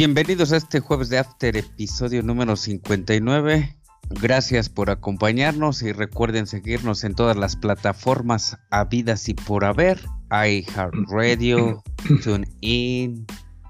Bienvenidos 0.00 0.50
a 0.52 0.56
este 0.56 0.80
jueves 0.80 1.10
de 1.10 1.18
After, 1.18 1.54
episodio 1.58 2.22
número 2.22 2.56
59. 2.56 3.76
Gracias 4.08 4.70
por 4.70 4.88
acompañarnos 4.88 5.82
y 5.82 5.92
recuerden 5.92 6.46
seguirnos 6.46 7.04
en 7.04 7.14
todas 7.14 7.36
las 7.36 7.54
plataformas 7.54 8.56
habidas 8.70 9.28
y 9.28 9.34
por 9.34 9.62
haber. 9.62 10.00
iHeartRadio, 10.30 11.82
TuneIn, 12.24 13.26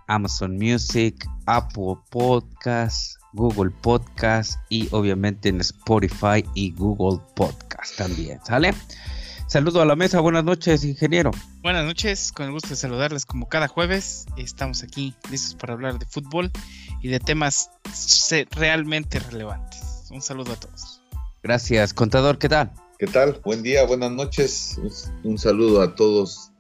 Amazon 0.06 0.54
Music, 0.56 1.16
Apple 1.46 1.96
Podcasts, 2.12 3.18
Google 3.32 3.72
Podcast 3.82 4.60
y 4.68 4.86
obviamente 4.92 5.48
en 5.48 5.60
Spotify 5.60 6.44
y 6.54 6.70
Google 6.74 7.20
Podcast 7.34 7.96
también, 7.96 8.38
¿sale? 8.44 8.72
Saludo 9.50 9.82
a 9.82 9.84
la 9.84 9.96
mesa, 9.96 10.20
buenas 10.20 10.44
noches, 10.44 10.84
ingeniero. 10.84 11.32
Buenas 11.60 11.84
noches, 11.84 12.30
con 12.30 12.46
el 12.46 12.52
gusto 12.52 12.68
de 12.68 12.76
saludarles 12.76 13.26
como 13.26 13.48
cada 13.48 13.66
jueves. 13.66 14.26
Estamos 14.36 14.84
aquí 14.84 15.16
listos 15.28 15.56
para 15.56 15.72
hablar 15.72 15.98
de 15.98 16.06
fútbol 16.06 16.52
y 17.02 17.08
de 17.08 17.18
temas 17.18 17.68
realmente 18.52 19.18
relevantes. 19.18 20.06
Un 20.12 20.22
saludo 20.22 20.52
a 20.52 20.54
todos. 20.54 21.02
Gracias, 21.42 21.92
contador, 21.92 22.38
¿qué 22.38 22.48
tal? 22.48 22.70
¿Qué 22.96 23.08
tal? 23.08 23.40
Buen 23.44 23.64
día, 23.64 23.84
buenas 23.86 24.12
noches. 24.12 24.80
Un 25.24 25.36
saludo 25.36 25.82
a 25.82 25.96
todos, 25.96 26.52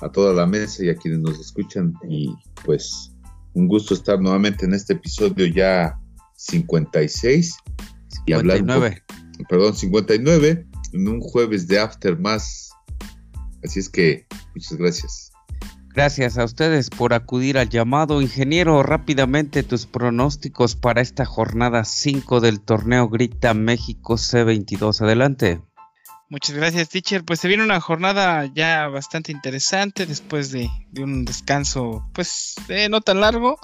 a 0.00 0.10
toda 0.10 0.32
la 0.32 0.46
mesa 0.46 0.82
y 0.82 0.88
a 0.88 0.96
quienes 0.96 1.20
nos 1.20 1.38
escuchan. 1.38 1.92
Y 2.08 2.34
pues 2.64 3.12
un 3.52 3.68
gusto 3.68 3.92
estar 3.92 4.18
nuevamente 4.18 4.64
en 4.64 4.72
este 4.72 4.94
episodio 4.94 5.44
ya 5.44 6.00
56 6.36 7.58
y 8.24 8.32
hablar. 8.32 8.64
Perdón, 9.50 9.74
59 9.74 10.67
en 10.92 11.08
un 11.08 11.20
jueves 11.20 11.66
de 11.68 11.78
After 11.78 12.18
más. 12.18 12.70
Así 13.64 13.80
es 13.80 13.88
que 13.88 14.26
muchas 14.54 14.78
gracias. 14.78 15.32
Gracias 15.94 16.38
a 16.38 16.44
ustedes 16.44 16.90
por 16.90 17.12
acudir 17.12 17.58
al 17.58 17.70
llamado. 17.70 18.22
Ingeniero, 18.22 18.82
rápidamente 18.82 19.64
tus 19.64 19.86
pronósticos 19.86 20.76
para 20.76 21.00
esta 21.00 21.24
jornada 21.24 21.84
5 21.84 22.40
del 22.40 22.60
torneo 22.60 23.08
Grita 23.08 23.52
México 23.52 24.14
C22. 24.14 25.00
Adelante. 25.00 25.60
Muchas 26.30 26.54
gracias, 26.54 26.90
teacher. 26.90 27.24
Pues 27.24 27.40
se 27.40 27.48
viene 27.48 27.64
una 27.64 27.80
jornada 27.80 28.46
ya 28.54 28.86
bastante 28.86 29.32
interesante 29.32 30.06
después 30.06 30.52
de, 30.52 30.70
un 30.98 31.24
descanso, 31.24 32.06
pues 32.12 32.54
eh, 32.68 32.88
no 32.88 33.00
tan 33.00 33.20
largo. 33.20 33.58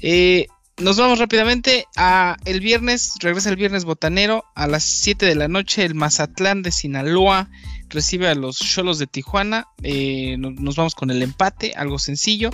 Eh, 0.00 0.46
nos 0.78 0.96
vamos 0.96 1.18
rápidamente 1.18 1.86
a 1.96 2.36
el 2.44 2.60
viernes, 2.60 3.14
regresa 3.20 3.50
el 3.50 3.56
viernes 3.56 3.84
botanero 3.84 4.44
a 4.54 4.66
las 4.66 4.84
7 4.84 5.26
de 5.26 5.34
la 5.34 5.48
noche 5.48 5.84
el 5.84 5.94
Mazatlán 5.94 6.62
de 6.62 6.70
Sinaloa 6.70 7.50
recibe 7.88 8.28
a 8.28 8.34
los 8.34 8.58
Cholos 8.58 8.98
de 8.98 9.06
Tijuana, 9.06 9.66
eh, 9.82 10.36
nos 10.38 10.76
vamos 10.76 10.94
con 10.94 11.10
el 11.10 11.22
empate, 11.22 11.72
algo 11.74 11.98
sencillo. 11.98 12.50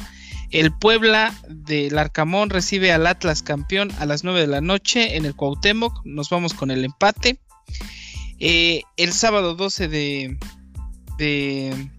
El 0.51 0.73
Puebla 0.73 1.35
del 1.49 1.99
Arcamón 1.99 2.51
recibe 2.51 2.93
al 2.93 3.07
Atlas 3.07 3.43
campeón 3.43 3.91
a 3.99 4.07
las 4.07 4.23
9 4.23 4.41
de 4.41 4.47
la 4.47 4.61
noche 4.61 5.17
en 5.17 5.25
el 5.25 5.35
Cuauhtémoc, 5.35 6.05
nos 6.05 6.31
vamos 6.31 6.55
con 6.55 6.71
el 6.71 6.85
empate. 6.85 7.41
Eh, 8.39 8.83
el 8.97 9.13
sábado 9.13 9.55
12 9.55 9.89
de, 9.89 10.39
de 11.19 11.91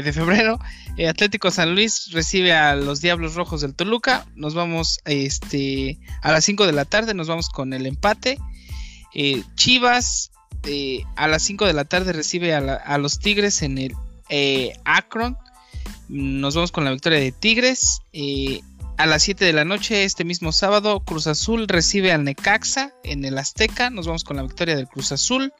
de 0.00 0.12
febrero, 0.12 0.58
eh, 0.96 1.08
Atlético 1.08 1.50
San 1.50 1.74
Luis 1.74 2.10
recibe 2.12 2.54
a 2.54 2.74
los 2.74 3.02
Diablos 3.02 3.34
Rojos 3.34 3.60
del 3.60 3.74
Toluca. 3.74 4.26
Nos 4.34 4.54
vamos 4.54 5.00
este, 5.04 5.98
a 6.22 6.32
las 6.32 6.46
5 6.46 6.66
de 6.66 6.72
la 6.72 6.86
tarde, 6.86 7.12
nos 7.12 7.28
vamos 7.28 7.50
con 7.50 7.74
el 7.74 7.86
empate. 7.86 8.38
Eh, 9.14 9.42
Chivas 9.54 10.30
a 11.16 11.28
las 11.28 11.42
5 11.42 11.66
de 11.66 11.72
la 11.72 11.84
tarde 11.84 12.12
recibe 12.12 12.54
a, 12.54 12.98
los 12.98 13.18
Tigres 13.18 13.62
en 13.62 13.78
el 13.78 14.72
Akron. 14.84 15.36
Nos 16.08 16.54
vamos 16.54 16.72
con 16.72 16.84
la 16.84 16.92
victoria 16.92 17.18
de 17.18 17.32
Tigres. 17.32 18.00
a 18.96 19.06
las 19.06 19.24
7 19.24 19.44
de 19.44 19.52
la 19.52 19.64
noche, 19.64 20.04
este 20.04 20.24
mismo 20.24 20.52
sábado, 20.52 21.00
Cruz 21.00 21.26
Azul 21.26 21.66
recibe 21.66 22.12
al 22.12 22.22
Necaxa 22.22 22.92
en 23.02 23.24
el 23.24 23.36
Azteca. 23.38 23.90
Nos 23.90 24.06
vamos 24.06 24.22
con 24.22 24.36
la 24.36 24.42
victoria 24.42 24.76
del 24.76 24.86
Cruz 24.86 25.10
Azul. 25.10 25.52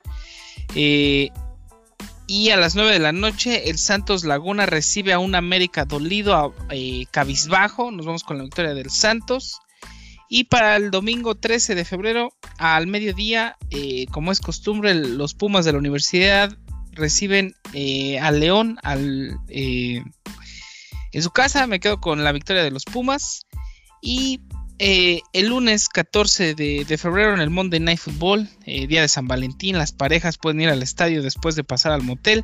Y 2.34 2.48
a 2.48 2.56
las 2.56 2.74
9 2.74 2.92
de 2.92 2.98
la 2.98 3.12
noche, 3.12 3.68
el 3.68 3.76
Santos 3.76 4.24
Laguna 4.24 4.64
recibe 4.64 5.12
a 5.12 5.18
un 5.18 5.34
América 5.34 5.84
dolido 5.84 6.34
a 6.34 6.50
eh, 6.70 7.04
cabizbajo. 7.10 7.90
Nos 7.90 8.06
vamos 8.06 8.24
con 8.24 8.38
la 8.38 8.44
victoria 8.44 8.72
del 8.72 8.88
Santos. 8.88 9.60
Y 10.30 10.44
para 10.44 10.76
el 10.76 10.90
domingo 10.90 11.34
13 11.34 11.74
de 11.74 11.84
febrero, 11.84 12.32
al 12.56 12.86
mediodía, 12.86 13.58
eh, 13.68 14.06
como 14.12 14.32
es 14.32 14.40
costumbre, 14.40 14.94
los 14.94 15.34
Pumas 15.34 15.66
de 15.66 15.72
la 15.72 15.78
universidad 15.78 16.56
reciben 16.92 17.54
eh, 17.74 18.18
al 18.18 18.40
León 18.40 18.78
al, 18.82 19.38
en 19.48 20.02
su 21.12 21.30
casa. 21.32 21.66
Me 21.66 21.80
quedo 21.80 22.00
con 22.00 22.24
la 22.24 22.32
victoria 22.32 22.64
de 22.64 22.70
los 22.70 22.86
Pumas. 22.86 23.42
Y 24.00 24.40
eh, 24.84 25.22
el 25.32 25.50
lunes 25.50 25.88
14 25.88 26.56
de, 26.56 26.98
febrero 26.98 27.34
en 27.34 27.40
el 27.40 27.50
Monday 27.50 27.78
Night 27.78 28.00
Football, 28.00 28.48
eh, 28.66 28.88
día 28.88 29.00
de 29.00 29.06
San 29.06 29.28
Valentín, 29.28 29.78
las 29.78 29.92
parejas 29.92 30.38
pueden 30.38 30.60
ir 30.60 30.70
al 30.70 30.82
estadio 30.82 31.22
después 31.22 31.54
de 31.54 31.62
pasar 31.62 31.92
al 31.92 32.02
motel. 32.02 32.42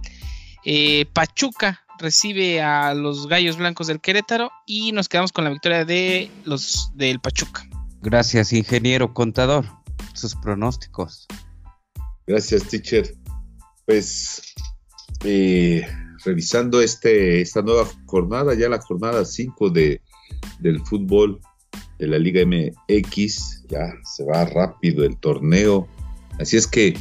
Eh, 0.65 1.07
Pachuca 1.13 1.81
recibe 1.99 2.63
a 2.63 2.95
los 2.95 3.27
Gallos 3.27 3.57
Blancos 3.57 3.89
del 3.89 4.01
Querétaro 4.01 4.53
y 4.69 4.93
nos 4.93 5.09
quedamos 5.09 5.33
con 5.33 5.43
la 5.43 5.51
victoria 5.51 5.85
de 5.85 6.31
los 6.45 6.93
del 6.95 7.19
Pachuca. 7.19 7.69
Gracias, 8.03 8.53
ingeniero 8.53 9.13
contador. 9.15 9.65
Sus 10.15 10.37
pronósticos. 10.37 11.27
Gracias, 12.25 12.69
teacher. 12.69 13.17
Pues 13.85 14.55
revisando 16.25 16.81
este, 16.83 17.41
esta 17.41 17.63
nueva 17.63 17.89
jornada, 18.07 18.55
ya 18.55 18.69
la 18.69 18.81
jornada 18.81 19.25
5 19.25 19.71
de, 19.71 20.03
del 20.61 20.81
fútbol 20.87 21.41
de 21.99 22.07
la 22.07 22.19
Liga 22.19 22.43
MX, 22.45 23.65
ya 23.69 23.95
se 24.05 24.25
va 24.25 24.45
rápido 24.45 25.05
el 25.05 25.17
torneo. 25.17 25.89
Así 26.39 26.57
es 26.57 26.67
que, 26.67 26.97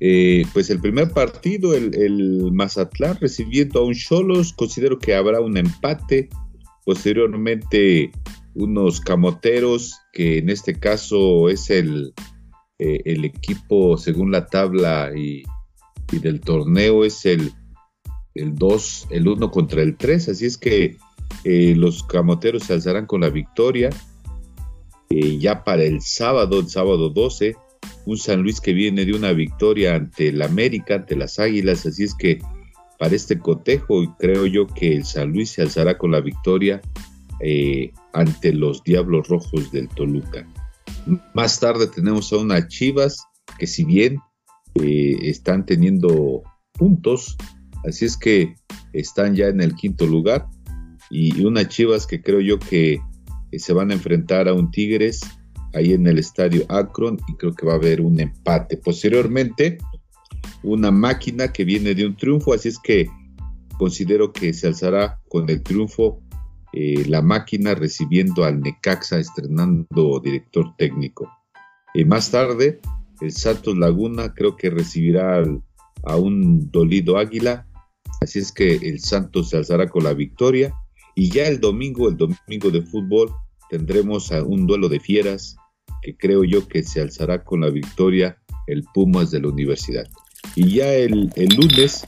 eh, 0.00 0.44
pues 0.52 0.70
el 0.70 0.80
primer 0.80 1.10
partido, 1.10 1.74
el, 1.74 2.50
Mazatlán 2.52 3.18
recibiendo 3.20 3.80
a 3.80 3.84
un 3.84 3.94
Cholos, 3.94 4.52
considero 4.52 4.98
que 4.98 5.14
habrá 5.14 5.40
un 5.40 5.56
empate. 5.56 6.28
Posteriormente, 6.84 8.12
unos 8.54 9.00
camoteros, 9.00 9.96
que 10.12 10.38
en 10.38 10.48
este 10.48 10.78
caso 10.78 11.48
es 11.50 11.68
el, 11.70 12.14
eh, 12.78 13.02
el 13.04 13.24
equipo, 13.24 13.98
según 13.98 14.30
la 14.30 14.46
tabla 14.46 15.10
y, 15.14 15.42
del 16.22 16.40
torneo, 16.40 17.04
es 17.04 17.26
el, 17.26 17.52
el 18.34 18.54
2, 18.54 19.08
el 19.10 19.28
1 19.28 19.50
contra 19.50 19.82
el 19.82 19.96
3. 19.96 20.28
Así 20.28 20.46
es 20.46 20.56
que 20.56 20.96
eh, 21.44 21.74
los 21.76 22.02
camoteros 22.02 22.64
se 22.64 22.72
alzarán 22.72 23.06
con 23.06 23.20
la 23.20 23.30
victoria. 23.30 23.90
Eh, 25.10 25.38
ya 25.38 25.62
para 25.62 25.84
el 25.84 26.00
sábado, 26.00 26.58
el 26.58 26.68
sábado 26.68 27.10
12, 27.10 27.54
un 28.04 28.18
San 28.18 28.42
Luis 28.42 28.60
que 28.60 28.72
viene 28.72 29.04
de 29.04 29.14
una 29.14 29.32
victoria 29.32 29.94
ante 29.94 30.28
el 30.28 30.42
América, 30.42 30.96
ante 30.96 31.14
las 31.14 31.38
Águilas, 31.38 31.86
así 31.86 32.02
es 32.02 32.14
que 32.14 32.40
para 32.98 33.14
este 33.14 33.38
cotejo 33.38 34.16
creo 34.18 34.46
yo 34.46 34.66
que 34.66 34.96
el 34.96 35.04
San 35.04 35.32
Luis 35.32 35.50
se 35.50 35.62
alzará 35.62 35.96
con 35.96 36.10
la 36.10 36.20
victoria 36.20 36.80
eh, 37.40 37.92
ante 38.12 38.52
los 38.52 38.82
Diablos 38.82 39.28
Rojos 39.28 39.70
del 39.70 39.88
Toluca. 39.88 40.48
Más 41.34 41.60
tarde 41.60 41.86
tenemos 41.86 42.32
a 42.32 42.38
unas 42.38 42.66
Chivas 42.66 43.22
que 43.58 43.68
si 43.68 43.84
bien 43.84 44.18
están 44.74 45.64
teniendo 45.64 46.42
puntos, 46.72 47.36
así 47.84 48.04
es 48.04 48.16
que 48.16 48.56
están 48.92 49.34
ya 49.34 49.46
en 49.46 49.60
el 49.60 49.74
quinto 49.74 50.06
lugar, 50.06 50.48
y, 51.10 51.44
unas 51.44 51.68
Chivas 51.68 52.06
que 52.06 52.22
creo 52.22 52.40
yo 52.40 52.58
que 52.58 53.00
se 53.52 53.72
van 53.72 53.90
a 53.90 53.94
enfrentar 53.94 54.48
a 54.48 54.54
un 54.54 54.70
Tigres 54.70 55.20
ahí 55.74 55.92
en 55.92 56.06
el 56.06 56.18
estadio 56.18 56.64
Akron 56.68 57.18
y 57.28 57.34
creo 57.34 57.54
que 57.54 57.66
va 57.66 57.74
a 57.74 57.76
haber 57.76 58.00
un 58.00 58.18
empate. 58.20 58.76
Posteriormente, 58.76 59.78
una 60.62 60.90
máquina 60.90 61.52
que 61.52 61.64
viene 61.64 61.94
de 61.94 62.06
un 62.06 62.16
triunfo, 62.16 62.54
así 62.54 62.68
es 62.68 62.78
que 62.78 63.08
considero 63.78 64.32
que 64.32 64.52
se 64.52 64.66
alzará 64.66 65.20
con 65.28 65.48
el 65.50 65.62
triunfo 65.62 66.20
eh, 66.72 67.04
la 67.06 67.22
máquina 67.22 67.74
recibiendo 67.74 68.44
al 68.44 68.60
Necaxa 68.60 69.18
estrenando 69.18 70.20
director 70.20 70.74
técnico. 70.76 71.30
y 71.94 72.04
más 72.04 72.30
tarde, 72.30 72.80
el 73.20 73.32
Santos 73.32 73.78
Laguna 73.78 74.34
creo 74.34 74.56
que 74.56 74.68
recibirá 74.68 75.42
a 76.02 76.16
un 76.16 76.70
dolido 76.70 77.16
Águila, 77.16 77.66
así 78.20 78.40
es 78.40 78.52
que 78.52 78.74
el 78.74 79.00
Santos 79.00 79.50
se 79.50 79.56
alzará 79.56 79.88
con 79.88 80.04
la 80.04 80.12
victoria 80.12 80.74
y 81.16 81.30
ya 81.30 81.48
el 81.48 81.60
domingo, 81.60 82.08
el 82.10 82.16
domingo 82.16 82.70
de 82.70 82.82
fútbol, 82.82 83.32
tendremos 83.70 84.30
a 84.32 84.42
un 84.44 84.66
duelo 84.66 84.88
de 84.90 85.00
fieras 85.00 85.56
que 86.02 86.14
creo 86.16 86.44
yo 86.44 86.68
que 86.68 86.82
se 86.82 87.00
alzará 87.00 87.42
con 87.42 87.62
la 87.62 87.70
victoria 87.70 88.38
el 88.66 88.84
Pumas 88.94 89.30
de 89.30 89.40
la 89.40 89.48
universidad. 89.48 90.06
Y 90.54 90.74
ya 90.74 90.92
el, 90.92 91.30
lunes, 91.56 92.04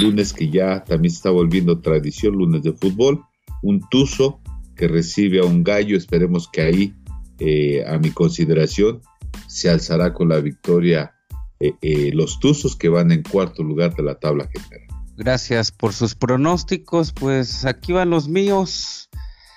lunes 0.00 0.32
que 0.32 0.48
ya 0.48 0.82
también 0.82 1.12
está 1.12 1.30
volviendo 1.30 1.80
tradición, 1.80 2.34
lunes 2.34 2.62
de 2.62 2.72
fútbol, 2.72 3.22
un 3.62 3.80
Tuzo 3.90 4.40
que 4.76 4.88
recibe 4.88 5.40
a 5.40 5.44
un 5.44 5.62
gallo, 5.62 5.96
esperemos 5.96 6.48
que 6.48 6.62
ahí, 6.62 6.94
eh, 7.38 7.84
a 7.86 7.98
mi 7.98 8.10
consideración, 8.12 9.02
se 9.46 9.68
alzará 9.68 10.14
con 10.14 10.30
la 10.30 10.40
victoria 10.40 11.14
eh, 11.60 11.74
eh, 11.82 12.12
los 12.14 12.40
Tuzos 12.40 12.76
que 12.76 12.88
van 12.88 13.12
en 13.12 13.22
cuarto 13.22 13.62
lugar 13.62 13.94
de 13.94 14.02
la 14.02 14.18
tabla 14.18 14.48
general. 14.48 14.91
Gracias 15.16 15.70
por 15.70 15.92
sus 15.92 16.14
pronósticos. 16.14 17.12
Pues 17.12 17.64
aquí 17.64 17.92
van 17.92 18.10
los 18.10 18.28
míos. 18.28 19.10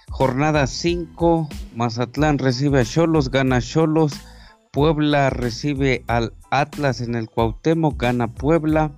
Jornada 0.10 0.68
5, 0.68 1.50
Mazatlán 1.76 2.38
recibe 2.38 2.82
a 2.82 2.86
Cholos, 2.86 3.32
gana 3.32 3.60
Cholos. 3.62 4.14
Puebla 4.72 5.30
recibe 5.30 6.04
al 6.08 6.34
Atlas 6.52 7.02
en 7.02 7.16
el 7.16 7.30
Cuauhtémoc, 7.30 8.02
gana 8.02 8.34
Puebla. 8.34 8.92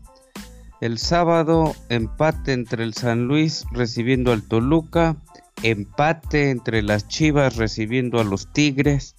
El 0.80 1.00
sábado, 1.00 1.76
empate 1.90 2.54
entre 2.54 2.84
el 2.84 2.94
San 2.94 3.24
Luis 3.24 3.66
recibiendo 3.72 4.32
al 4.32 4.44
Toluca. 4.44 5.16
Empate 5.64 6.52
entre 6.52 6.84
las 6.84 7.08
Chivas 7.08 7.56
recibiendo 7.56 8.20
a 8.20 8.24
los 8.24 8.52
Tigres. 8.54 9.16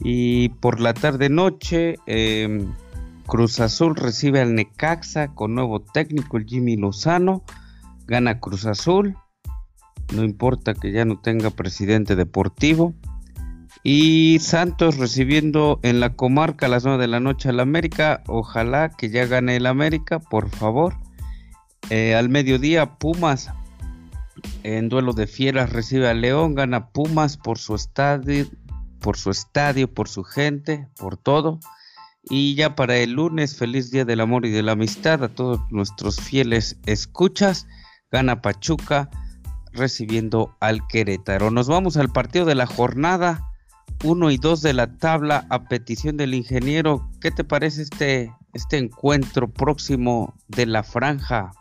Y 0.00 0.50
por 0.50 0.80
la 0.80 0.94
tarde-noche, 0.94 1.96
em, 2.06 2.72
Cruz 3.26 3.60
Azul 3.60 3.96
recibe 3.96 4.40
al 4.40 4.54
Necaxa 4.54 5.28
con 5.34 5.54
nuevo 5.54 5.80
técnico, 5.80 6.38
Jimmy 6.44 6.76
Lozano. 6.76 7.42
Gana 8.06 8.38
Cruz 8.38 8.66
Azul. 8.66 9.16
No 10.14 10.24
importa 10.24 10.74
que 10.74 10.92
ya 10.92 11.04
no 11.04 11.18
tenga 11.20 11.50
presidente 11.50 12.16
deportivo. 12.16 12.94
Y 13.82 14.38
Santos 14.40 14.98
recibiendo 14.98 15.80
en 15.82 16.00
la 16.00 16.14
comarca 16.14 16.66
a 16.66 16.68
las 16.68 16.84
9 16.84 16.98
de 16.98 17.08
la 17.08 17.20
noche 17.20 17.48
al 17.48 17.60
América. 17.60 18.22
Ojalá 18.26 18.90
que 18.90 19.10
ya 19.10 19.26
gane 19.26 19.56
el 19.56 19.66
América, 19.66 20.20
por 20.20 20.48
favor. 20.48 20.94
Eh, 21.90 22.14
al 22.14 22.28
mediodía, 22.28 22.98
Pumas 22.98 23.50
en 24.62 24.88
duelo 24.88 25.12
de 25.12 25.26
fieras 25.26 25.70
recibe 25.70 26.08
a 26.08 26.14
León. 26.14 26.54
Gana 26.54 26.88
Pumas 26.88 27.36
por 27.36 27.58
su 27.58 27.74
estadio, 27.74 28.46
por 29.00 29.16
su 29.16 29.30
estadio, 29.30 29.92
por 29.92 30.08
su 30.08 30.24
gente, 30.24 30.88
por 30.96 31.16
todo. 31.16 31.60
Y 32.30 32.54
ya 32.54 32.74
para 32.74 32.96
el 32.96 33.12
lunes, 33.12 33.56
feliz 33.56 33.90
día 33.90 34.04
del 34.04 34.20
amor 34.20 34.46
y 34.46 34.50
de 34.50 34.62
la 34.62 34.72
amistad 34.72 35.22
a 35.22 35.28
todos 35.28 35.60
nuestros 35.70 36.20
fieles 36.20 36.78
escuchas. 36.86 37.66
Gana 38.10 38.40
Pachuca 38.40 39.10
recibiendo 39.72 40.56
al 40.60 40.86
Querétaro. 40.86 41.50
Nos 41.50 41.68
vamos 41.68 41.96
al 41.96 42.10
partido 42.10 42.44
de 42.44 42.54
la 42.54 42.66
jornada 42.66 43.44
1 44.02 44.30
y 44.30 44.38
2 44.38 44.62
de 44.62 44.72
la 44.72 44.96
tabla 44.98 45.46
a 45.50 45.64
petición 45.64 46.16
del 46.16 46.34
ingeniero. 46.34 47.10
¿Qué 47.20 47.30
te 47.30 47.44
parece 47.44 47.82
este, 47.82 48.32
este 48.52 48.78
encuentro 48.78 49.50
próximo 49.50 50.34
de 50.48 50.66
la 50.66 50.82
franja? 50.82 51.52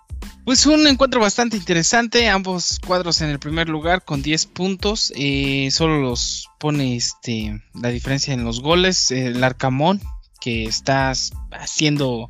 Pues 0.46 0.66
un 0.66 0.86
encuentro 0.88 1.20
bastante 1.20 1.58
interesante, 1.58 2.30
ambos 2.30 2.80
cuadros 2.86 3.22
en 3.22 3.30
el 3.30 3.40
primer 3.40 3.70
lugar 3.70 4.04
con 4.04 4.22
10 4.22 4.46
puntos, 4.48 5.14
eh, 5.16 5.70
solo 5.72 6.02
los 6.02 6.50
pone 6.60 6.96
este, 6.96 7.62
la 7.74 7.90
diferencia 7.90 8.34
en 8.34 8.44
los 8.44 8.62
goles, 8.62 9.12
el 9.12 9.44
Arcamón 9.44 10.02
que 10.44 10.66
está 10.66 11.14
haciendo 11.52 12.30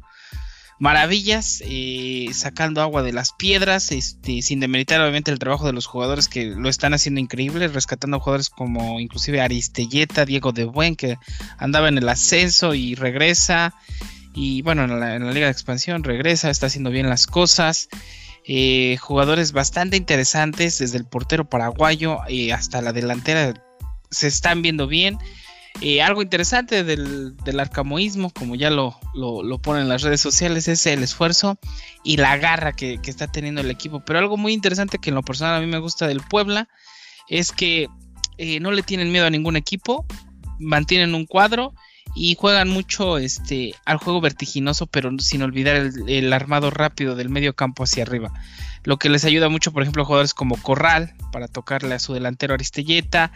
maravillas, 0.78 1.64
eh, 1.66 2.28
sacando 2.34 2.82
agua 2.82 3.02
de 3.02 3.12
las 3.12 3.32
piedras, 3.34 3.92
este, 3.92 4.44
sin 4.44 4.60
demeritar 4.60 5.02
obviamente 5.02 5.32
el 5.32 5.40
trabajo 5.40 5.66
de 5.66 5.74
los 5.74 5.88
jugadores 5.88 6.28
que 6.28 6.46
lo 6.46 6.70
están 6.70 6.94
haciendo 6.94 7.22
increíble, 7.22 7.68
rescatando 7.70 8.20
jugadores 8.20 8.50
como 8.50 9.00
inclusive 9.00 9.42
Aristelleta, 9.42 10.26
Diego 10.26 10.52
de 10.52 10.66
Buen, 10.66 10.96
que 10.96 11.18
andaba 11.58 11.88
en 11.88 11.98
el 11.98 12.08
ascenso 12.08 12.76
y 12.76 12.94
regresa, 12.94 13.74
y 14.36 14.62
bueno, 14.62 14.84
en 14.84 15.00
la, 15.00 15.18
Liga 15.32 15.48
de 15.48 15.52
Expansión 15.52 16.04
regresa, 16.04 16.52
está 16.52 16.68
haciendo 16.68 16.92
bien 16.92 17.10
las 17.10 17.26
cosas. 17.26 17.90
Eh, 18.46 18.98
jugadores 19.00 19.54
bastante 19.54 19.98
interesantes, 19.98 20.78
desde 20.78 20.98
el 20.98 21.06
portero 21.06 21.50
paraguayo 21.50 22.20
y 22.28 22.52
hasta 22.52 22.82
la 22.82 22.94
delantera 22.94 23.54
se 24.12 24.28
están 24.28 24.62
viendo 24.62 24.86
bien. 24.86 25.18
Algo 26.04 26.22
interesante 26.22 26.84
del, 26.84 27.36
arcamoísmo, 27.60 28.30
como 28.30 28.56
ya 28.56 28.70
lo, 28.70 28.98
lo, 29.14 29.58
ponen 29.60 29.84
en 29.84 29.90
las 29.90 30.02
redes 30.02 30.22
sociales, 30.22 30.68
es 30.68 30.86
el 30.86 31.04
esfuerzo 31.04 31.58
y 32.04 32.18
la 32.18 32.38
garra 32.38 32.74
que, 32.74 33.00
está 33.06 33.28
teniendo 33.28 33.62
el 33.62 33.72
equipo. 33.72 34.04
Pero 34.06 34.20
algo 34.20 34.38
muy 34.38 34.54
interesante 34.54 34.98
que 34.98 35.10
en 35.10 35.16
lo 35.16 35.24
personal 35.24 35.56
a 35.56 35.60
mí 35.60 35.68
me 35.68 35.80
gusta 35.80 36.08
del 36.08 36.22
Puebla 36.22 36.70
es 37.28 37.52
que 37.52 37.88
eh, 38.38 38.60
no 38.60 38.72
le 38.72 38.84
tienen 38.84 39.12
miedo 39.12 39.26
a 39.26 39.30
ningún 39.30 39.56
equipo, 39.56 40.06
mantienen 40.60 41.16
un 41.16 41.26
cuadro 41.26 41.74
y 42.16 42.36
juegan 42.36 42.70
mucho 42.70 43.18
este, 43.18 43.76
al 43.86 43.98
juego 43.98 44.22
vertiginoso, 44.22 44.88
pero 44.88 45.12
sin 45.20 45.42
olvidar 45.42 45.76
el, 45.76 46.08
el 46.08 46.32
armado 46.32 46.70
rápido 46.70 47.16
del 47.16 47.30
medio 47.30 47.56
campo 47.56 47.84
hacia 47.84 48.04
arriba 48.04 48.32
lo 48.84 48.98
que 48.98 49.10
les 49.10 49.26
ayuda 49.26 49.50
mucho, 49.50 49.72
por 49.72 49.82
ejemplo, 49.82 50.04
a 50.04 50.06
jugadores 50.06 50.34
como 50.34 50.62
Corral 50.62 51.14
para 51.32 51.48
tocarle 51.48 51.96
a 51.96 52.00
su 52.00 52.14
delantero 52.14 52.54
Aristelleta, 52.54 53.32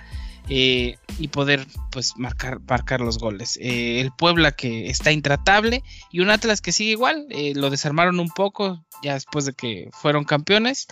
eh, 0.49 0.97
y 1.19 1.27
poder 1.27 1.65
pues 1.91 2.13
marcar, 2.17 2.59
marcar 2.67 3.01
los 3.01 3.17
goles. 3.17 3.57
Eh, 3.61 4.01
el 4.01 4.11
Puebla 4.11 4.51
que 4.51 4.89
está 4.89 5.11
intratable 5.11 5.83
y 6.11 6.19
un 6.19 6.29
Atlas 6.29 6.61
que 6.61 6.71
sigue 6.71 6.91
igual, 6.91 7.25
eh, 7.29 7.53
lo 7.55 7.69
desarmaron 7.69 8.19
un 8.19 8.29
poco 8.29 8.85
ya 9.03 9.13
después 9.13 9.45
de 9.45 9.53
que 9.53 9.89
fueron 9.93 10.23
campeones, 10.23 10.87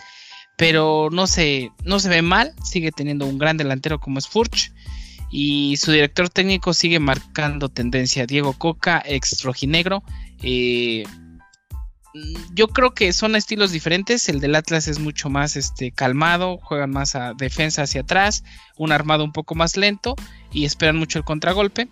pero 0.56 1.08
no 1.10 1.26
se, 1.26 1.70
no 1.84 1.98
se 1.98 2.08
ve 2.08 2.22
mal, 2.22 2.54
sigue 2.64 2.92
teniendo 2.92 3.26
un 3.26 3.38
gran 3.38 3.56
delantero 3.56 3.98
como 4.00 4.18
es 4.18 4.28
Furch 4.28 4.72
y 5.30 5.76
su 5.76 5.92
director 5.92 6.28
técnico 6.28 6.72
sigue 6.72 7.00
marcando 7.00 7.68
tendencia, 7.68 8.26
Diego 8.26 8.52
Coca, 8.52 9.02
ex 9.04 9.42
rojinegro. 9.42 10.02
Eh, 10.42 11.04
yo 12.54 12.68
creo 12.68 12.92
que 12.92 13.12
son 13.12 13.36
estilos 13.36 13.72
diferentes. 13.72 14.28
El 14.28 14.40
del 14.40 14.54
Atlas 14.54 14.88
es 14.88 14.98
mucho 14.98 15.28
más 15.28 15.56
este, 15.56 15.92
calmado, 15.92 16.58
juegan 16.62 16.90
más 16.90 17.14
a 17.14 17.34
defensa 17.34 17.82
hacia 17.82 18.02
atrás, 18.02 18.44
un 18.76 18.92
armado 18.92 19.24
un 19.24 19.32
poco 19.32 19.54
más 19.54 19.76
lento 19.76 20.14
y 20.52 20.64
esperan 20.64 20.96
mucho 20.96 21.18
el 21.18 21.24
contragolpe. 21.24 21.88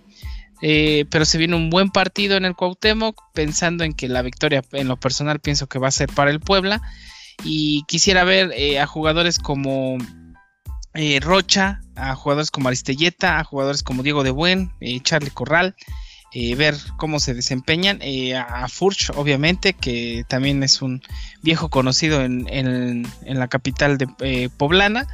Eh, 0.62 1.04
pero 1.10 1.24
se 1.24 1.36
viene 1.36 1.56
un 1.56 1.68
buen 1.68 1.90
partido 1.90 2.36
en 2.36 2.44
el 2.44 2.54
Cuauhtémoc, 2.54 3.20
pensando 3.34 3.84
en 3.84 3.92
que 3.92 4.08
la 4.08 4.22
victoria 4.22 4.64
en 4.72 4.88
lo 4.88 4.96
personal 4.96 5.40
pienso 5.40 5.66
que 5.66 5.78
va 5.78 5.88
a 5.88 5.92
ser 5.92 6.08
para 6.10 6.30
el 6.30 6.40
Puebla. 6.40 6.80
Y 7.44 7.82
quisiera 7.88 8.24
ver 8.24 8.52
eh, 8.56 8.78
a 8.80 8.86
jugadores 8.86 9.38
como 9.38 9.98
eh, 10.94 11.20
Rocha, 11.20 11.80
a 11.96 12.14
jugadores 12.14 12.50
como 12.50 12.68
Aristelleta, 12.68 13.38
a 13.38 13.44
jugadores 13.44 13.82
como 13.82 14.02
Diego 14.02 14.22
de 14.22 14.30
Buen, 14.30 14.72
Charlie 15.02 15.30
Corral. 15.30 15.74
Eh, 16.36 16.56
ver 16.56 16.74
cómo 16.96 17.20
se 17.20 17.32
desempeñan. 17.32 17.98
Eh, 18.02 18.36
a 18.36 18.66
Furch, 18.68 19.10
obviamente, 19.14 19.72
que 19.72 20.24
también 20.28 20.64
es 20.64 20.82
un 20.82 21.00
viejo 21.42 21.68
conocido 21.70 22.22
en, 22.22 23.06
la 23.24 23.46
capital 23.46 23.98
de 23.98 24.08
eh, 24.18 24.48
Poblana. 24.56 25.06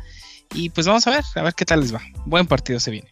Y 0.55 0.71
pues 0.71 0.87
vamos 0.87 1.07
a 1.07 1.11
ver, 1.11 1.25
a 1.35 1.43
ver 1.43 1.55
qué 1.55 1.67
tal 1.67 1.81
les 1.81 1.95
va. 1.95 2.01
Buen 2.25 2.47
partido 2.47 2.81
se 2.81 2.91
viene. 2.91 3.09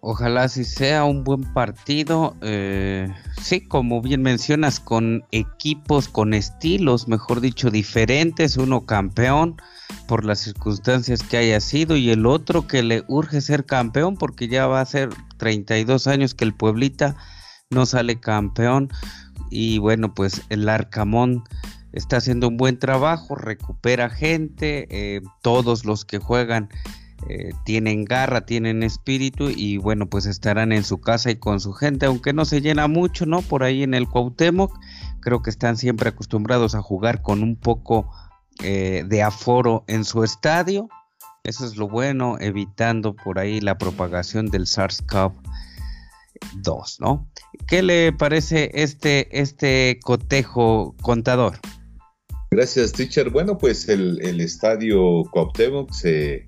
Ojalá 0.00 0.48
si 0.48 0.64
sea 0.64 1.04
un 1.04 1.22
buen 1.22 1.44
partido. 1.54 2.36
sí, 3.40 3.60
como 3.68 4.02
bien 4.02 4.20
mencionas, 4.20 4.80
con 4.80 5.24
equipos, 5.30 6.08
con 6.08 6.34
estilos, 6.34 7.06
mejor 7.06 7.40
dicho, 7.40 7.70
diferentes. 7.70 8.56
Uno 8.56 8.84
campeón 8.84 9.56
por 10.08 10.24
las 10.24 10.40
circunstancias 10.40 11.22
que 11.22 11.36
haya 11.36 11.60
sido 11.60 11.96
y 11.96 12.10
el 12.10 12.26
otro 12.26 12.66
que 12.66 12.82
le 12.82 13.04
urge 13.06 13.40
ser 13.40 13.64
campeón 13.64 14.16
porque 14.16 14.48
ya 14.48 14.66
va 14.66 14.80
a 14.80 14.86
ser 14.86 15.10
32 15.38 16.08
años 16.08 16.34
que 16.34 16.44
el 16.44 16.52
Pueblita 16.52 17.16
no 17.74 17.86
sale 17.86 18.20
campeón. 18.20 18.90
Y 19.50 19.78
bueno, 19.78 20.14
pues 20.14 20.42
el 20.48 20.68
Arcamón 20.68 21.44
está 21.92 22.16
haciendo 22.16 22.48
un 22.48 22.56
buen 22.56 22.78
trabajo, 22.78 23.34
recupera 23.36 24.10
gente, 24.10 24.86
eh, 24.90 25.20
todos 25.42 25.84
los 25.84 26.04
que 26.04 26.18
juegan 26.18 26.68
eh, 27.28 27.52
tienen 27.64 28.04
garra, 28.04 28.44
tienen 28.44 28.82
espíritu 28.82 29.48
y 29.48 29.78
bueno, 29.78 30.06
pues 30.10 30.26
estarán 30.26 30.72
en 30.72 30.84
su 30.84 31.00
casa 31.00 31.30
y 31.30 31.36
con 31.36 31.60
su 31.60 31.72
gente, 31.72 32.06
aunque 32.06 32.32
no 32.32 32.44
se 32.44 32.60
llena 32.60 32.88
mucho, 32.88 33.24
¿no? 33.26 33.40
Por 33.40 33.62
ahí 33.62 33.82
en 33.82 33.94
el 33.94 34.08
Cuauhtémoc, 34.08 34.78
creo 35.20 35.40
que 35.40 35.50
están 35.50 35.76
siempre 35.76 36.10
acostumbrados 36.10 36.74
a 36.74 36.82
jugar 36.82 37.22
con 37.22 37.42
un 37.42 37.56
poco 37.56 38.10
eh, 38.62 39.04
de 39.06 39.22
aforo 39.22 39.84
en 39.86 40.04
su 40.04 40.22
estadio. 40.22 40.88
Eso 41.44 41.64
es 41.64 41.76
lo 41.76 41.88
bueno, 41.88 42.36
evitando 42.40 43.14
por 43.14 43.38
ahí 43.38 43.60
la 43.60 43.78
propagación 43.78 44.48
del 44.50 44.66
SARS-CoV 44.66 45.32
2, 46.62 47.00
¿no? 47.00 47.30
¿Qué 47.66 47.82
le 47.82 48.12
parece 48.12 48.70
este, 48.74 49.40
este 49.40 49.98
cotejo 50.02 50.94
contador? 51.02 51.58
Gracias, 52.50 52.92
teacher. 52.92 53.30
Bueno, 53.30 53.58
pues 53.58 53.88
el, 53.88 54.40
estadio 54.40 55.24
Cuauhtémoc 55.32 55.90
se, 55.92 56.46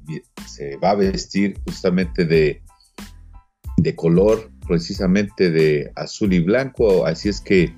va 0.83 0.91
a 0.91 0.95
vestir 0.95 1.59
justamente 1.67 2.25
de, 2.25 2.63
de 3.79 3.95
color, 3.97 4.51
precisamente 4.69 5.51
de 5.51 5.91
azul 5.97 6.33
y 6.33 6.41
blanco, 6.41 7.07
así 7.07 7.29
es 7.29 7.41
que 7.41 7.75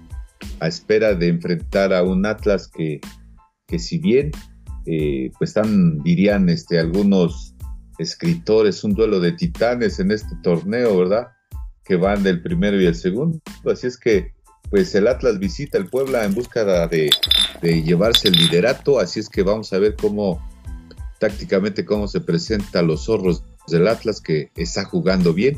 a 0.60 0.68
espera 0.68 1.14
de 1.14 1.28
enfrentar 1.28 1.92
a 1.92 2.02
un 2.02 2.26
Atlas 2.26 2.68
que, 2.68 3.00
que 3.66 3.78
si 3.78 3.98
bien 3.98 4.30
eh, 4.86 5.30
pues 5.38 5.50
están, 5.50 6.02
dirían 6.02 6.48
este, 6.48 6.78
algunos 6.78 7.54
escritores, 7.98 8.84
un 8.84 8.94
duelo 8.94 9.20
de 9.20 9.32
titanes 9.32 10.00
en 10.00 10.10
este 10.10 10.34
torneo, 10.42 10.96
¿verdad? 10.98 11.28
Que 11.88 11.96
van 11.96 12.22
del 12.22 12.42
primero 12.42 12.78
y 12.80 12.84
el 12.84 12.94
segundo. 12.94 13.40
Así 13.64 13.86
es 13.86 13.96
que, 13.96 14.32
pues 14.68 14.94
el 14.94 15.08
Atlas 15.08 15.38
visita 15.38 15.78
el 15.78 15.86
Puebla 15.86 16.24
en 16.24 16.34
busca 16.34 16.86
de, 16.86 17.10
llevarse 17.62 18.28
el 18.28 18.34
liderato. 18.34 19.00
Así 19.00 19.18
es 19.20 19.30
que 19.30 19.42
vamos 19.42 19.72
a 19.72 19.78
ver 19.78 19.96
cómo, 19.96 20.46
tácticamente, 21.18 21.86
cómo 21.86 22.06
se 22.06 22.20
presenta 22.20 22.82
los 22.82 23.06
zorros 23.06 23.42
del 23.68 23.88
Atlas, 23.88 24.20
que 24.20 24.50
está 24.54 24.84
jugando 24.84 25.32
bien. 25.32 25.56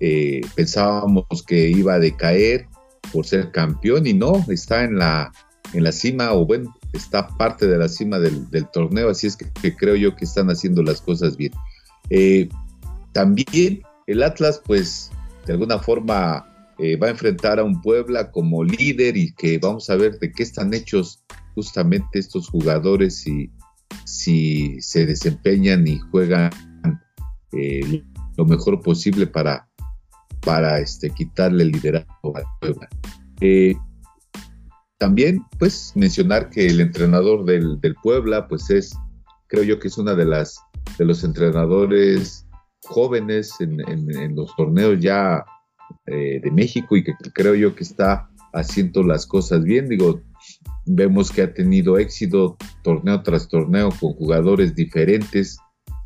Eh, 0.00 0.42
pensábamos 0.54 1.24
que 1.46 1.68
iba 1.68 1.94
a 1.94 1.98
decaer 1.98 2.66
por 3.10 3.26
ser 3.26 3.50
campeón 3.50 4.06
y 4.06 4.12
no, 4.12 4.44
está 4.48 4.84
en 4.84 4.98
la, 4.98 5.32
en 5.72 5.82
la 5.82 5.92
cima, 5.92 6.34
o 6.34 6.44
bueno, 6.44 6.76
está 6.92 7.26
parte 7.26 7.66
de 7.66 7.78
la 7.78 7.88
cima 7.88 8.18
del, 8.18 8.68
torneo. 8.70 9.08
Así 9.08 9.26
es 9.26 9.36
que 9.36 9.74
creo 9.74 9.96
yo 9.96 10.14
que 10.14 10.26
están 10.26 10.50
haciendo 10.50 10.82
las 10.82 11.00
cosas 11.00 11.38
bien. 11.38 11.52
Eh, 12.10 12.50
también 13.12 13.82
el 14.06 14.22
Atlas, 14.22 14.60
pues, 14.64 15.10
de 15.46 15.52
alguna 15.52 15.78
forma 15.78 16.46
eh, 16.78 16.96
va 16.96 17.08
a 17.08 17.10
enfrentar 17.10 17.58
a 17.58 17.64
un 17.64 17.80
Puebla 17.82 18.30
como 18.30 18.64
líder 18.64 19.16
y 19.16 19.34
que 19.34 19.58
vamos 19.58 19.90
a 19.90 19.96
ver 19.96 20.18
de 20.18 20.32
qué 20.32 20.42
están 20.42 20.72
hechos 20.72 21.22
justamente 21.54 22.18
estos 22.18 22.48
jugadores 22.48 23.26
y 23.26 23.50
si 24.04 24.80
se 24.80 25.06
desempeñan 25.06 25.86
y 25.86 25.98
juegan 25.98 26.50
eh, 27.52 28.02
lo 28.36 28.44
mejor 28.44 28.80
posible 28.80 29.26
para, 29.26 29.68
para 30.40 30.78
este, 30.78 31.10
quitarle 31.10 31.64
el 31.64 31.72
liderazgo 31.72 32.36
a 32.36 32.42
Puebla. 32.60 32.88
Eh, 33.40 33.74
también, 34.98 35.44
pues, 35.58 35.92
mencionar 35.94 36.50
que 36.50 36.66
el 36.66 36.80
entrenador 36.80 37.44
del, 37.44 37.80
del, 37.80 37.94
Puebla, 38.02 38.48
pues 38.48 38.70
es, 38.70 38.96
creo 39.48 39.64
yo 39.64 39.78
que 39.78 39.88
es 39.88 39.98
una 39.98 40.14
de 40.14 40.26
las 40.26 40.60
de 40.98 41.04
los 41.04 41.24
entrenadores 41.24 42.46
jóvenes 42.90 43.54
en, 43.60 44.36
los 44.36 44.54
torneos 44.56 45.00
ya 45.00 45.44
eh, 46.06 46.40
de 46.42 46.50
México 46.50 46.96
y 46.96 47.04
que 47.04 47.14
creo 47.32 47.54
yo 47.54 47.74
que 47.74 47.84
está 47.84 48.28
haciendo 48.52 49.02
las 49.02 49.26
cosas 49.26 49.62
bien. 49.62 49.88
Digo, 49.88 50.20
vemos 50.86 51.30
que 51.30 51.42
ha 51.42 51.54
tenido 51.54 51.98
éxito 51.98 52.56
torneo 52.82 53.22
tras 53.22 53.48
torneo 53.48 53.90
con 54.00 54.12
jugadores 54.14 54.74
diferentes, 54.74 55.58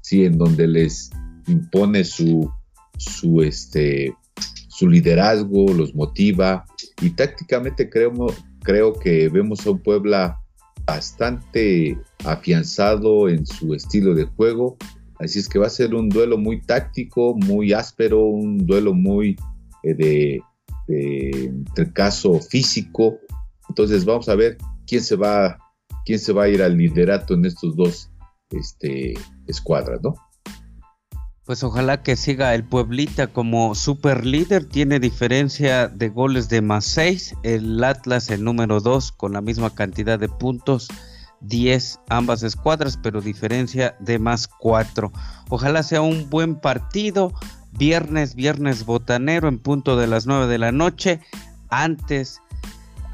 sí, 0.02 0.24
en 0.24 0.38
donde 0.38 0.66
les 0.66 1.10
impone 1.46 2.04
su, 2.04 2.50
su, 2.98 3.42
este, 3.42 4.14
su 4.68 4.88
liderazgo, 4.88 5.72
los 5.72 5.94
motiva 5.94 6.64
y 7.00 7.10
tácticamente 7.10 7.88
creo, 7.88 8.12
creo 8.62 8.92
que 8.92 9.28
vemos 9.28 9.66
a 9.66 9.70
un 9.70 9.82
Puebla 9.82 10.40
bastante 10.86 11.98
afianzado 12.24 13.28
en 13.28 13.46
su 13.46 13.74
estilo 13.74 14.14
de 14.14 14.24
juego. 14.24 14.76
Así 15.24 15.38
es 15.38 15.48
que 15.48 15.58
va 15.58 15.66
a 15.66 15.70
ser 15.70 15.94
un 15.94 16.08
duelo 16.08 16.38
muy 16.38 16.60
táctico, 16.60 17.34
muy 17.34 17.72
áspero, 17.72 18.24
un 18.24 18.58
duelo 18.66 18.94
muy 18.94 19.36
eh, 19.82 19.94
de, 19.94 20.42
de, 20.86 21.92
caso 21.92 22.40
físico. 22.40 23.18
Entonces 23.68 24.04
vamos 24.04 24.28
a 24.28 24.34
ver 24.34 24.58
quién 24.86 25.02
se 25.02 25.16
va, 25.16 25.58
quién 26.04 26.18
se 26.18 26.32
va 26.32 26.44
a 26.44 26.48
ir 26.48 26.62
al 26.62 26.76
liderato 26.76 27.34
en 27.34 27.44
estos 27.46 27.74
dos 27.74 28.10
este, 28.50 29.14
escuadras, 29.46 30.00
¿no? 30.02 30.14
Pues 31.46 31.62
ojalá 31.62 32.02
que 32.02 32.16
siga 32.16 32.54
el 32.54 32.64
Pueblita 32.64 33.26
como 33.26 33.74
super 33.74 34.24
líder, 34.24 34.64
tiene 34.64 34.98
diferencia 34.98 35.88
de 35.88 36.08
goles 36.08 36.48
de 36.48 36.62
más 36.62 36.86
6, 36.86 37.36
el 37.42 37.84
Atlas 37.84 38.30
el 38.30 38.44
número 38.44 38.80
2 38.80 39.12
con 39.12 39.34
la 39.34 39.42
misma 39.42 39.74
cantidad 39.74 40.18
de 40.18 40.30
puntos, 40.30 40.88
10 41.46 42.00
ambas 42.08 42.42
escuadras, 42.42 42.98
pero 43.02 43.20
diferencia 43.20 43.96
de 44.00 44.18
más 44.18 44.48
4. 44.48 45.12
Ojalá 45.48 45.82
sea 45.82 46.00
un 46.00 46.28
buen 46.30 46.56
partido, 46.56 47.32
viernes, 47.72 48.34
viernes 48.34 48.84
botanero 48.84 49.48
en 49.48 49.58
punto 49.58 49.96
de 49.96 50.06
las 50.06 50.26
9 50.26 50.46
de 50.46 50.58
la 50.58 50.72
noche, 50.72 51.20
antes 51.70 52.40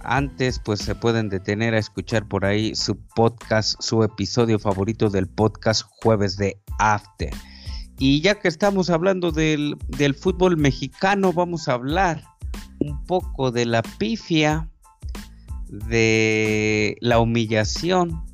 antes 0.02 0.58
pues 0.58 0.80
se 0.80 0.94
pueden 0.94 1.28
detener 1.28 1.74
a 1.74 1.78
escuchar 1.78 2.26
por 2.26 2.44
ahí 2.44 2.74
su 2.74 2.96
podcast, 2.96 3.80
su 3.80 4.02
episodio 4.02 4.58
favorito 4.58 5.10
del 5.10 5.28
podcast 5.28 5.82
jueves 6.02 6.36
de 6.36 6.60
After. 6.78 7.30
Y 7.98 8.20
ya 8.22 8.40
que 8.40 8.48
estamos 8.48 8.88
hablando 8.88 9.30
del, 9.30 9.76
fútbol 10.18 10.56
mexicano, 10.56 11.32
vamos 11.32 11.68
a 11.68 11.74
hablar 11.74 12.24
un 12.78 13.04
poco 13.04 13.50
de 13.50 13.66
la 13.66 13.82
pifia, 13.82 14.70
de 15.70 16.96
la 17.00 17.20
humillación 17.20 18.24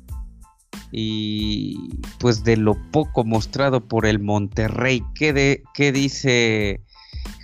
y 0.91 2.01
pues 2.19 2.43
de 2.43 2.57
lo 2.57 2.75
poco 2.91 3.23
mostrado 3.23 3.87
por 3.87 4.05
el 4.05 4.19
Monterrey. 4.19 5.03
¿Qué, 5.13 5.33
de, 5.33 5.63
qué 5.73 5.91
dice 5.91 6.81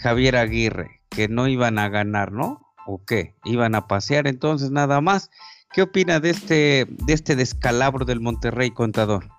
Javier 0.01 0.35
Aguirre? 0.35 1.01
Que 1.09 1.27
no 1.27 1.47
iban 1.47 1.77
a 1.77 1.89
ganar, 1.89 2.31
¿no? 2.31 2.61
¿O 2.87 3.03
qué? 3.05 3.35
¿Iban 3.45 3.75
a 3.75 3.87
pasear 3.87 4.27
entonces 4.27 4.71
nada 4.71 4.99
más? 4.99 5.29
¿Qué 5.71 5.83
opina 5.83 6.19
de 6.19 6.31
este, 6.31 6.87
de 6.89 7.13
este 7.13 7.35
descalabro 7.35 8.05
del 8.05 8.19
Monterrey 8.19 8.71
contador? 8.71 9.29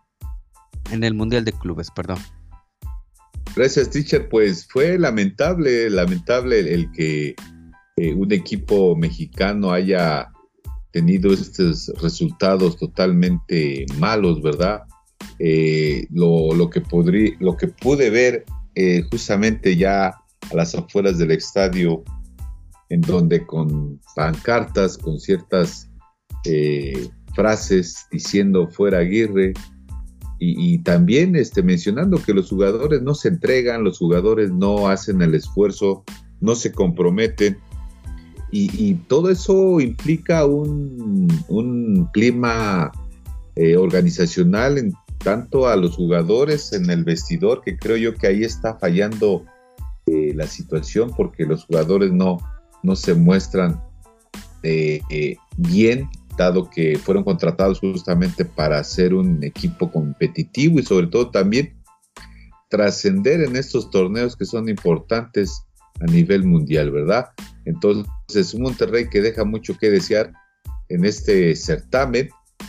En 0.91 1.03
el 1.03 1.15
Mundial 1.15 1.45
de 1.45 1.53
Clubes, 1.53 1.91
perdón. 1.91 2.19
Gracias, 3.57 3.91
teacher. 3.91 4.29
Pues 4.29 4.67
fue 4.69 4.99
lamentable, 4.99 5.89
lamentable 5.91 6.61
el 6.61 6.91
que 6.93 7.35
eh, 7.97 8.15
un 8.15 8.33
equipo 8.33 8.97
mexicano 8.97 9.71
haya 9.71 10.34
tenido 10.95 11.33
estos 11.33 11.93
resultados 12.01 12.77
totalmente 12.77 13.85
malos, 13.99 14.41
¿verdad? 14.41 14.85
Eh, 15.41 16.07
lo, 16.11 16.71
que 16.71 16.81
podrí, 16.81 17.35
lo 17.41 17.57
que 17.57 17.67
pude 17.67 18.11
ver 18.11 18.45
eh, 18.77 19.03
justamente 19.11 19.77
ya 19.77 20.07
a 20.07 20.55
las 20.55 20.77
afueras 20.77 21.19
del 21.19 21.33
estadio, 21.33 22.05
en 22.91 23.01
donde 23.01 23.45
con 23.45 24.01
pancartas, 24.15 24.97
con 24.97 25.19
ciertas 25.19 25.91
frases 27.35 28.07
diciendo 28.13 28.69
fuera 28.69 28.99
Aguirre, 28.99 29.55
y, 30.39 30.79
también 30.79 31.37
este, 31.37 31.63
mencionando 31.63 32.23
que 32.23 32.35
los 32.35 32.51
jugadores 32.51 33.03
no 33.03 33.15
se 33.15 33.29
entregan, 33.29 33.83
los 33.85 33.99
jugadores 33.99 34.51
no 34.51 34.89
hacen 34.89 35.23
el 35.23 35.35
esfuerzo, 35.35 36.05
no 36.41 36.55
se 36.55 36.73
comprometen. 36.73 37.57
Y, 38.57 38.95
todo 39.09 39.31
eso 39.31 39.81
implica 39.81 40.47
un, 40.47 42.09
clima 42.13 42.93
eh, 43.57 43.77
organizacional 43.77 44.79
en 44.79 44.93
tanto 45.19 45.67
a 45.67 45.75
los 45.75 45.97
jugadores 45.97 46.73
en 46.73 46.89
el 46.89 47.03
vestidor, 47.03 47.63
que 47.63 47.77
creo 47.77 47.97
yo 47.97 48.15
que 48.15 48.29
ahí 48.29 48.45
está 48.45 48.79
fallando 48.79 49.45
eh, 50.07 50.33
la 50.37 50.47
situación 50.47 51.11
porque 51.17 51.45
los 51.45 51.65
jugadores 51.65 52.13
no, 52.13 52.37
no 52.85 52.95
se 52.95 53.15
muestran 53.15 53.83
eh, 54.63 55.37
bien 55.57 56.09
dado 56.39 56.71
que 56.71 56.97
fueron 56.97 57.25
contratados 57.25 57.81
justamente 57.81 58.45
para 58.45 58.85
ser 58.85 59.15
un 59.15 59.43
equipo 59.43 59.91
competitivo 59.91 60.79
y 60.79 60.85
sobre 60.85 61.09
todo 61.09 61.31
también 61.33 61.75
trascender 62.69 63.41
en 63.41 63.57
estos 63.57 63.91
torneos 63.91 64.37
que 64.37 64.45
son 64.45 64.69
importantes 64.69 65.65
a 66.01 66.05
nivel 66.05 66.45
mundial, 66.45 66.93
¿verdad? 66.93 67.31
Entonces, 67.65 68.55
un 68.55 68.63
Monterrey 68.63 69.09
que 69.09 69.21
deja 69.21 69.45
mucho 69.45 69.77
que 69.79 69.91
desear 69.91 70.33
en 70.89 71.05
este 71.05 71.57
certamen 71.57 72.29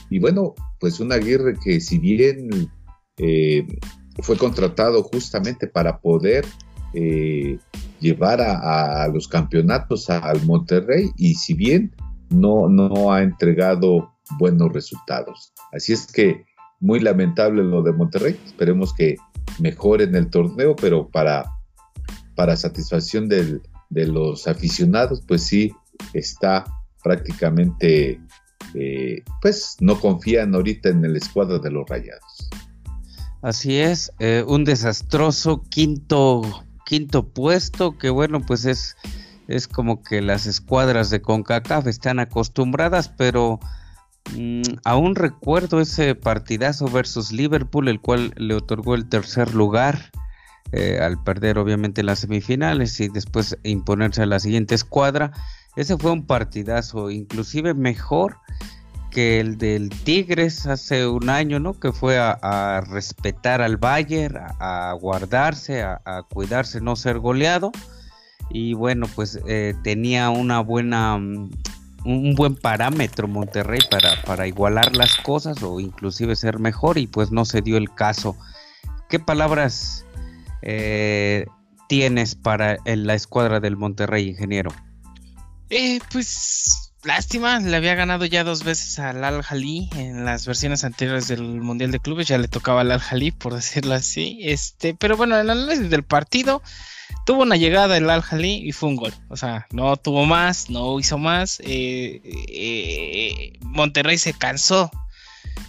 y 0.10 0.20
bueno, 0.20 0.56
pues 0.80 1.00
un 1.00 1.12
Aguirre 1.12 1.56
que 1.64 1.80
si 1.80 1.98
bien 1.98 2.70
eh, 3.18 3.66
fue 4.22 4.38
contratado 4.38 5.04
justamente 5.04 5.68
para 5.68 6.00
poder 6.00 6.46
eh, 6.94 7.58
llevar 8.00 8.40
a, 8.42 9.08
los 9.10 9.28
campeonatos 9.28 10.10
al 10.10 10.44
Monterrey 10.46 11.12
y 11.18 11.36
si 11.36 11.54
bien 11.54 11.94
no, 12.30 12.70
no 12.70 13.12
ha 13.12 13.22
entregado 13.22 14.14
buenos 14.40 14.72
resultados. 14.72 15.54
Así 15.72 15.94
es 15.94 16.08
que 16.12 16.46
muy 16.80 17.00
lamentable 17.00 17.64
lo 17.64 17.82
de 17.82 17.94
Monterrey. 17.94 18.40
Esperemos 18.46 18.94
que 18.94 19.16
mejore 19.60 20.06
en 20.06 20.16
el 20.16 20.30
torneo, 20.30 20.76
pero 20.76 21.10
para, 21.10 21.46
para 22.36 22.56
satisfacción 22.56 23.28
de 23.96 24.06
los 24.06 24.48
aficionados, 24.48 25.24
pues 25.28 25.44
sí 25.44 25.74
está 26.14 26.66
prácticamente, 27.04 28.22
eh, 28.76 29.24
pues 29.42 29.78
no 29.80 30.00
confían 30.00 30.54
ahorita 30.54 30.90
en 30.90 31.04
el 31.04 31.16
escuadro 31.16 31.58
de 31.58 31.72
los 31.72 31.90
Rayados. 31.90 32.50
Así 33.42 33.78
es, 33.78 34.12
eh, 34.20 34.44
un 34.48 34.66
desastroso 34.66 35.64
quinto, 35.70 36.42
quinto 36.86 37.28
puesto 37.28 37.98
que 37.98 38.12
bueno, 38.12 38.42
pues 38.46 38.66
es 38.66 38.96
es 39.48 39.68
como 39.68 40.02
que 40.02 40.22
las 40.22 40.46
escuadras 40.46 41.10
de 41.10 41.22
CONCACAF 41.22 41.88
están 41.88 42.20
acostumbradas, 42.20 43.10
pero 43.10 43.60
mm, 44.36 44.62
aún 44.84 45.16
recuerdo 45.16 45.82
ese 45.82 46.16
partidazo 46.16 46.88
versus 46.88 47.32
Liverpool, 47.32 47.88
el 47.88 48.02
cual 48.02 48.34
le 48.38 48.56
otorgó 48.56 48.96
el 48.96 49.08
tercer 49.08 49.54
lugar. 49.54 50.12
Eh, 50.72 51.00
al 51.00 51.24
perder 51.24 51.58
obviamente 51.58 52.04
las 52.04 52.20
semifinales 52.20 53.00
y 53.00 53.08
después 53.08 53.58
imponerse 53.64 54.24
a 54.24 54.26
la 54.26 54.40
siguiente 54.40 54.76
escuadra. 54.76 55.32
Ese 55.76 55.98
fue 55.98 56.12
un 56.12 56.26
partidazo, 56.26 57.12
inclusive 57.12 57.74
mejor 57.74 58.38
que 59.12 59.40
el 59.40 59.58
del 59.58 59.90
Tigres 59.90 60.66
hace 60.66 61.08
un 61.08 61.30
año, 61.30 61.60
¿no? 61.60 61.80
Que 61.80 61.92
fue 61.92 62.18
a, 62.20 62.84
respetar 62.90 63.62
al 63.62 63.78
Bayern, 63.78 64.38
a, 64.60 64.94
guardarse, 65.00 65.84
a, 65.84 66.24
cuidarse, 66.30 66.82
no 66.82 66.96
ser 66.96 67.20
goleado 67.20 67.72
y 68.50 68.74
bueno, 68.74 69.08
pues 69.16 69.40
eh, 69.48 69.74
tenía 69.84 70.30
una 70.30 70.60
buena, 70.60 71.18
mm, 71.18 71.52
un 72.06 72.36
buen 72.36 72.56
parámetro 72.56 73.28
Monterrey 73.28 73.80
para, 73.90 74.22
para 74.24 74.48
igualar 74.48 74.96
las 74.96 75.16
cosas 75.18 75.64
o 75.64 75.80
inclusive 75.80 76.36
ser 76.36 76.60
mejor 76.60 76.98
y 76.98 77.08
pues 77.08 77.32
no 77.32 77.46
se 77.46 77.62
dio 77.62 77.78
el 77.78 77.94
caso. 77.94 78.36
¿Qué 79.10 79.20
palabras 79.20 80.05
eh, 80.66 81.46
tienes 81.88 82.36
para 82.36 82.78
la 82.86 83.14
escuadra 83.14 83.60
del 83.60 83.78
Monterrey, 83.78 84.30
ingeniero? 84.30 84.72
Eh, 85.70 86.00
pues 86.12 86.94
lástima, 87.04 87.60
le 87.60 87.76
había 87.76 87.96
ganado 87.96 88.26
ya 88.26 88.44
dos 88.44 88.64
veces 88.64 89.00
al 89.00 89.24
Al 89.24 89.42
Jalí 89.44 89.90
en 89.96 90.26
las 90.26 90.46
versiones 90.46 90.84
anteriores 90.84 91.28
del 91.28 91.44
Mundial 91.44 91.92
de 91.92 92.00
Clubes, 92.00 92.28
ya 92.28 92.38
le 92.38 92.48
tocaba 92.48 92.82
al 92.82 92.92
Al 92.92 93.00
Jalí, 93.00 93.32
por 93.32 93.54
decirlo 93.56 93.94
así. 93.94 94.40
Este, 94.42 94.94
pero 94.94 95.18
bueno, 95.18 95.38
el 95.40 95.50
análisis 95.50 95.90
del 95.90 96.04
partido 96.04 96.62
tuvo 97.26 97.44
una 97.44 97.56
llegada 97.56 97.98
el 97.98 98.10
Al 98.10 98.22
Jalí 98.22 98.62
y 98.64 98.72
fue 98.72 98.90
un 98.90 98.96
gol. 98.96 99.14
O 99.30 99.38
sea, 99.38 99.68
no 99.72 99.96
tuvo 99.98 100.26
más, 100.26 100.70
no 100.70 101.00
hizo 101.00 101.18
más. 101.18 101.60
Eh, 101.62 102.22
eh, 102.24 103.60
Monterrey 103.62 104.18
se 104.18 104.34
cansó 104.34 104.92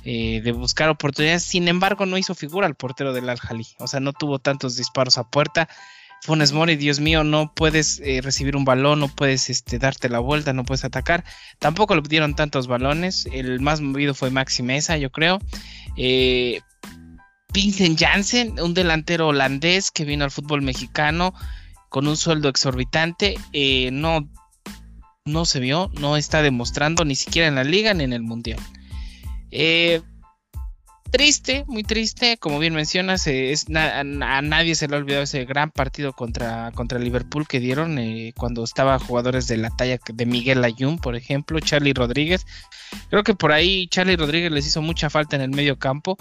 eh, 0.05 0.41
de 0.43 0.53
buscar 0.53 0.89
oportunidades, 0.89 1.43
sin 1.43 1.69
embargo, 1.69 2.07
no 2.07 2.19
hizo 2.19 2.35
figura 2.35 2.67
al 2.67 2.75
portero 2.75 3.13
del 3.13 3.29
Al 3.29 3.39
Jalí. 3.39 3.67
O 3.79 3.87
sea, 3.87 4.01
no 4.01 4.13
tuvo 4.13 4.39
tantos 4.39 4.77
disparos 4.77 5.19
a 5.19 5.25
puerta. 5.25 5.69
Funes 6.23 6.53
Mori, 6.53 6.77
Dios 6.77 6.99
mío, 6.99 7.25
no 7.25 7.53
puedes 7.55 8.01
eh, 8.01 8.21
recibir 8.23 8.57
un 8.57 8.65
balón, 8.65 9.01
no 9.01 9.09
puedes 9.09 9.51
este, 9.51 9.79
darte 9.79 10.09
la 10.09 10.19
vuelta, 10.19 10.53
no 10.53 10.65
puedes 10.65 10.85
atacar. 10.85 11.25
Tampoco 11.59 11.95
le 11.95 12.03
dieron 12.03 12.35
tantos 12.35 12.67
balones. 12.67 13.29
El 13.33 13.61
más 13.61 13.81
movido 13.81 14.15
fue 14.15 14.31
Maxi 14.31 14.63
Mesa, 14.63 14.97
yo 14.97 15.11
creo. 15.11 15.39
Eh, 15.97 16.61
Vincent 17.53 17.99
Janssen, 17.99 18.59
un 18.61 18.75
delantero 18.75 19.29
holandés 19.29 19.91
que 19.91 20.05
vino 20.05 20.25
al 20.25 20.31
fútbol 20.31 20.63
mexicano 20.63 21.33
con 21.89 22.09
un 22.09 22.17
sueldo 22.17 22.49
exorbitante. 22.49 23.39
Eh, 23.53 23.91
no, 23.93 24.29
no 25.25 25.45
se 25.45 25.61
vio, 25.61 25.91
no 26.01 26.17
está 26.17 26.43
demostrando 26.43 27.05
ni 27.05 27.15
siquiera 27.15 27.49
en 27.49 27.55
la 27.55 27.65
liga 27.65 27.95
ni 27.95 28.05
en 28.05 28.13
el 28.13 28.23
mundial. 28.23 28.59
Eh, 29.59 30.03
triste, 31.11 31.65
muy 31.67 31.83
triste, 31.83 32.37
como 32.37 32.59
bien 32.59 32.75
mencionas, 32.75 33.27
eh, 33.27 33.53
es 33.53 33.65
a, 33.75 34.05
nadie 34.05 34.75
se 34.75 34.87
le 34.87 34.97
ha 34.97 34.99
olvidado 34.99 35.23
ese 35.23 35.47
gran 35.47 35.71
partido 35.71 36.13
contra, 36.13 36.73
contra 36.73 36.99
Liverpool 36.99 37.49
que 37.49 37.59
dieron 37.59 37.99
eh, 37.99 38.35
cuando 38.37 38.63
estaba 38.63 38.99
jugadores 38.99 39.49
de 39.49 39.57
la 39.57 39.71
talla 39.71 39.99
de 40.13 40.27
Miguel 40.27 40.63
Ayun, 40.63 40.99
por 40.99 41.17
ejemplo, 41.17 41.59
Charlie 41.61 41.95
Rodríguez. 41.95 42.45
Creo 43.09 43.25
que 43.25 43.35
por 43.35 43.53
ahí 43.53 43.89
Charlie 43.89 44.17
Rodríguez 44.17 44.53
les 44.53 44.67
hizo 44.67 44.83
mucha 44.83 45.09
falta 45.09 45.37
en 45.37 45.43
el 45.43 45.51
medio 45.51 45.79
campo. 45.79 46.19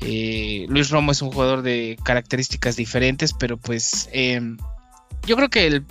Eh, 0.00 0.66
Luis 0.68 0.90
Romo 0.90 1.12
es 1.12 1.22
un 1.22 1.30
jugador 1.30 1.62
de 1.62 1.96
características 2.02 2.74
diferentes, 2.74 3.34
pero 3.34 3.56
pues 3.56 4.08
yo 4.12 5.36
creo 5.36 5.48
que 5.48 5.68
el 5.68 5.86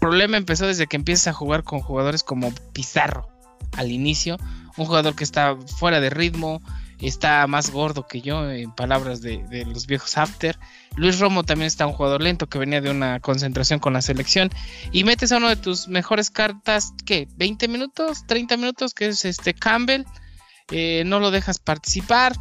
problema 0.00 0.36
empezó 0.36 0.66
desde 0.66 0.88
que 0.88 0.96
empieza 0.96 1.30
a 1.30 1.32
jugar 1.32 1.62
con 1.62 1.78
jugadores 1.78 2.24
como 2.24 2.52
Pizarro 2.72 3.28
al 3.76 3.92
inicio, 3.92 4.36
un 4.76 4.86
jugador 4.86 5.14
que 5.14 5.24
está 5.24 5.56
fuera 5.56 6.00
de 6.00 6.10
ritmo, 6.10 6.62
está 6.98 7.46
más 7.46 7.70
gordo 7.70 8.06
que 8.06 8.20
yo, 8.20 8.50
en 8.50 8.70
palabras 8.72 9.20
de, 9.20 9.64
los 9.66 9.86
viejos 9.86 10.16
After. 10.16 10.58
Luis 10.96 11.18
Romo 11.18 11.42
también 11.42 11.66
está 11.66 11.86
un 11.86 11.94
jugador 11.94 12.22
lento 12.22 12.48
que 12.48 12.58
venía 12.58 12.80
de 12.80 12.90
una 12.90 13.20
concentración 13.20 13.80
con 13.80 13.92
la 13.92 14.02
selección. 14.02 14.50
Y 14.92 15.04
metes 15.04 15.32
a 15.32 15.38
uno 15.38 15.48
de 15.48 15.56
tus 15.56 15.88
mejores 15.88 16.30
cartas, 16.30 16.92
¿qué? 17.04 17.28
¿20 17.38 17.68
minutos? 17.68 18.24
¿30 18.26 18.56
minutos? 18.56 18.94
Que 18.94 19.08
es 19.08 19.24
este 19.24 19.54
Campbell. 19.54 20.04
Eh, 20.70 21.02
no 21.06 21.18
lo 21.18 21.30
dejas 21.30 21.58
participar. 21.58 22.34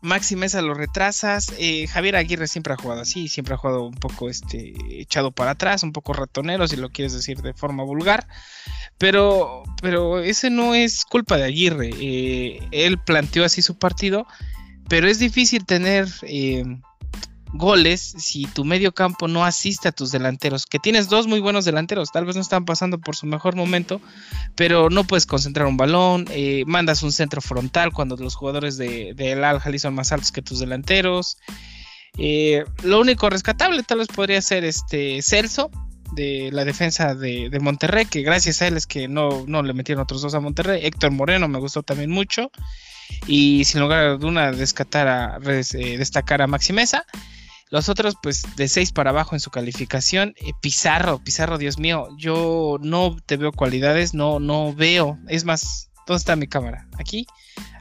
Maxi 0.00 0.36
Mesa 0.36 0.62
lo 0.62 0.74
retrasas. 0.74 1.52
Eh, 1.58 1.86
Javier 1.86 2.16
Aguirre 2.16 2.48
siempre 2.48 2.72
ha 2.72 2.76
jugado 2.76 3.02
así, 3.02 3.28
siempre 3.28 3.54
ha 3.54 3.58
jugado 3.58 3.84
un 3.84 3.94
poco 3.94 4.28
este, 4.28 4.74
echado 5.00 5.30
para 5.30 5.52
atrás, 5.52 5.82
un 5.82 5.92
poco 5.92 6.12
ratonero, 6.12 6.66
si 6.66 6.76
lo 6.76 6.90
quieres 6.90 7.12
decir 7.12 7.42
de 7.42 7.54
forma 7.54 7.84
vulgar. 7.84 8.26
Pero, 8.98 9.62
pero 9.80 10.20
ese 10.20 10.50
no 10.50 10.74
es 10.74 11.04
culpa 11.04 11.36
de 11.36 11.44
Aguirre. 11.44 11.90
Eh, 12.00 12.60
él 12.70 12.98
planteó 12.98 13.44
así 13.44 13.62
su 13.62 13.78
partido, 13.78 14.26
pero 14.88 15.08
es 15.08 15.18
difícil 15.18 15.64
tener 15.64 16.08
eh, 16.22 16.64
goles 17.52 18.14
si 18.18 18.44
tu 18.46 18.64
medio 18.64 18.92
campo 18.92 19.28
no 19.28 19.44
asiste 19.44 19.88
a 19.88 19.92
tus 19.92 20.12
delanteros, 20.12 20.66
que 20.66 20.78
tienes 20.78 21.08
dos 21.08 21.26
muy 21.26 21.40
buenos 21.40 21.64
delanteros, 21.64 22.12
tal 22.12 22.24
vez 22.24 22.36
no 22.36 22.42
están 22.42 22.64
pasando 22.64 22.98
por 22.98 23.16
su 23.16 23.26
mejor 23.26 23.56
momento, 23.56 24.00
pero 24.54 24.90
no 24.90 25.04
puedes 25.04 25.26
concentrar 25.26 25.66
un 25.66 25.76
balón, 25.76 26.26
eh, 26.30 26.64
mandas 26.66 27.02
un 27.02 27.12
centro 27.12 27.40
frontal 27.40 27.92
cuando 27.92 28.16
los 28.16 28.34
jugadores 28.34 28.76
del 28.76 29.16
de, 29.16 29.44
Al 29.44 29.60
Jali 29.60 29.78
son 29.78 29.94
más 29.94 30.12
altos 30.12 30.32
que 30.32 30.42
tus 30.42 30.60
delanteros. 30.60 31.38
Eh, 32.18 32.64
lo 32.82 33.00
único 33.00 33.30
rescatable 33.30 33.82
tal 33.82 33.98
vez 33.98 34.08
podría 34.08 34.42
ser 34.42 34.64
este 34.64 35.22
Celso 35.22 35.70
de 36.12 36.50
la 36.52 36.64
defensa 36.64 37.14
de, 37.14 37.56
Monterrey, 37.60 38.06
que 38.06 38.22
gracias 38.22 38.62
a 38.62 38.66
él 38.66 38.76
es 38.76 38.86
que 38.86 39.08
no, 39.08 39.44
no 39.46 39.62
le 39.62 39.74
metieron 39.74 40.02
otros 40.02 40.22
dos 40.22 40.34
a 40.34 40.40
Monterrey. 40.40 40.80
Héctor 40.84 41.12
Moreno 41.12 41.48
me 41.48 41.58
gustó 41.58 41.82
también 41.82 42.10
mucho. 42.10 42.50
Y 43.26 43.64
sin 43.64 43.80
lugar 43.80 44.04
a 44.04 44.16
duda, 44.16 44.48
a, 44.48 44.52
eh, 44.52 45.98
destacar 45.98 46.42
a 46.42 46.46
Maxi 46.46 46.72
Mesa. 46.72 47.04
Los 47.70 47.88
otros, 47.88 48.16
pues, 48.20 48.42
de 48.56 48.66
6 48.66 48.90
para 48.90 49.10
abajo 49.10 49.36
en 49.36 49.40
su 49.40 49.50
calificación. 49.50 50.34
Eh, 50.36 50.50
Pizarro, 50.60 51.22
Pizarro, 51.22 51.56
Dios 51.56 51.78
mío, 51.78 52.08
yo 52.18 52.78
no 52.80 53.16
te 53.24 53.36
veo 53.36 53.52
cualidades, 53.52 54.12
no, 54.12 54.40
no 54.40 54.74
veo. 54.74 55.18
Es 55.28 55.44
más, 55.44 55.90
¿dónde 56.04 56.18
está 56.18 56.34
mi 56.34 56.48
cámara? 56.48 56.88
Aquí. 56.98 57.26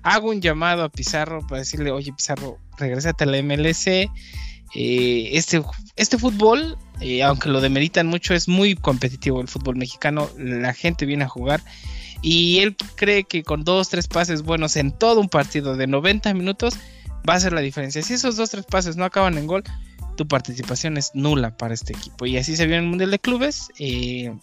Hago 0.04 0.30
un 0.30 0.42
llamado 0.42 0.84
a 0.84 0.90
Pizarro 0.90 1.46
para 1.48 1.60
decirle, 1.60 1.90
oye, 1.92 2.14
Pizarro, 2.14 2.60
regrésate 2.78 3.24
a 3.24 3.28
la 3.28 3.42
MLS. 3.42 3.88
Eh, 3.88 4.10
este, 4.76 5.64
este 5.96 6.20
fútbol, 6.20 6.78
eh, 7.02 7.24
aunque 7.24 7.50
lo 7.50 7.60
demeritan 7.60 8.06
mucho, 8.06 8.36
es 8.36 8.48
muy 8.48 8.76
competitivo 8.76 9.42
el 9.42 9.48
fútbol 9.48 9.76
mexicano. 9.76 10.30
La 10.38 10.76
gente 10.76 11.08
viene 11.08 11.24
a 11.24 11.30
jugar. 11.30 11.62
Y 12.22 12.60
él 12.60 12.76
cree 12.96 13.24
que 13.24 13.44
con 13.44 13.64
dos, 13.64 13.90
tres 13.90 14.08
pases 14.08 14.44
buenos 14.44 14.76
en 14.76 14.92
todo 14.92 15.20
un 15.20 15.30
partido 15.30 15.76
de 15.76 15.88
90 15.88 16.32
minutos 16.36 16.78
va 17.28 17.36
a 17.36 17.40
ser 17.40 17.54
la 17.54 17.62
diferencia. 17.62 18.02
Si 18.02 18.14
esos 18.14 18.36
dos, 18.36 18.50
tres 18.50 18.66
pases 18.66 18.98
no 18.98 19.06
acaban 19.06 19.38
en 19.38 19.48
gol, 19.48 19.64
tu 20.20 20.28
participación 20.28 20.98
es 20.98 21.12
nula 21.14 21.56
para 21.56 21.74
este 21.74 21.94
equipo. 21.94 22.26
Y 22.26 22.38
así 22.38 22.58
se 22.58 22.68
vio 22.68 22.76
en 22.76 22.84
el 22.84 22.90
Mundial 22.90 23.10
de 23.10 23.20
Clubes. 23.20 23.70
Eh, 23.80 24.34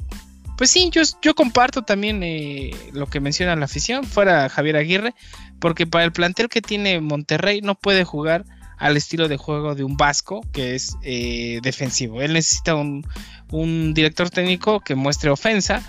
pues 0.57 0.71
sí, 0.71 0.89
yo, 0.91 1.03
yo 1.21 1.35
comparto 1.35 1.83
también 1.83 2.23
eh, 2.23 2.71
lo 2.95 3.07
que 3.09 3.21
menciona 3.21 3.55
la 3.57 3.67
afición, 3.67 4.05
fuera 4.05 4.49
Javier 4.49 4.77
Aguirre, 4.77 5.15
porque 5.61 5.87
para 5.87 6.05
el 6.05 6.13
plantel 6.13 6.49
que 6.49 6.63
tiene 6.63 6.99
Monterrey 7.03 7.61
no 7.61 7.75
puede 7.75 8.05
jugar 8.05 8.47
al 8.79 8.97
estilo 8.97 9.29
de 9.29 9.37
juego 9.37 9.75
de 9.75 9.85
un 9.85 9.99
vasco 9.99 10.41
que 10.51 10.75
es 10.75 10.97
eh, 11.03 11.61
defensivo. 11.63 12.23
Él 12.23 12.33
necesita 12.33 12.75
un, 12.75 13.05
director 13.93 14.31
técnico 14.31 14.81
que 14.81 14.95
muestre 14.95 15.29
ofensa, 15.29 15.83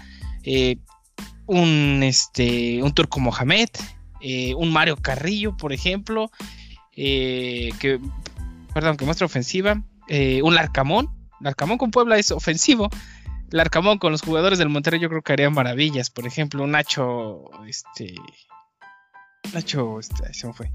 un, 1.46 2.02
este, 2.04 2.84
un 2.84 2.94
Turco 2.94 3.22
Mohamed, 3.22 3.70
un 4.58 4.74
Mario 4.74 4.98
Carrillo, 4.98 5.56
por 5.56 5.72
ejemplo, 5.72 6.30
eh, 6.98 7.70
que, 7.80 8.00
perdón, 8.74 8.98
que 8.98 9.06
muestra 9.06 9.26
ofensiva. 9.26 9.82
Eh, 10.10 10.42
un 10.42 10.56
Larcamón. 10.56 11.10
Larcamón 11.40 11.78
con 11.78 11.92
Puebla 11.92 12.18
es 12.18 12.32
ofensivo. 12.32 12.90
Larcamón 13.52 14.00
con 14.00 14.12
los 14.12 14.22
jugadores 14.22 14.60
del 14.60 14.70
Monterrey 14.70 15.00
yo 15.00 15.08
creo 15.08 15.22
que 15.22 15.34
harían 15.34 15.54
maravillas. 15.54 16.10
Por 16.10 16.28
ejemplo, 16.28 16.64
un 16.64 16.72
Nacho, 16.72 17.46
este... 17.68 18.16
Nacho, 19.54 20.00
este, 20.00 20.34
se 20.34 20.48
me 20.48 20.54
fue 20.54 20.70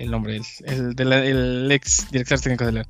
el 0.00 0.10
nombre, 0.10 0.40
el, 0.64 1.70
ex 1.70 2.10
director 2.10 2.40
técnico 2.40 2.64
de 2.64 2.72
León. 2.72 2.86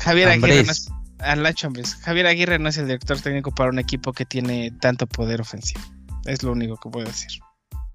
Javier 0.00 0.28
Aguirre 0.28 0.64
no 0.64 0.72
es, 0.72 1.94
Javier 2.02 2.26
Aguirre 2.26 2.58
no 2.58 2.68
es 2.68 2.78
el 2.78 2.86
director 2.86 3.20
técnico 3.20 3.54
para 3.54 3.70
un 3.70 3.78
equipo 3.78 4.12
que 4.12 4.24
tiene 4.24 4.72
tanto 4.80 5.06
poder 5.06 5.40
ofensivo. 5.40 5.80
Es 6.24 6.42
lo 6.42 6.52
único 6.52 6.76
que 6.78 6.90
puedo 6.90 7.06
decir. 7.06 7.40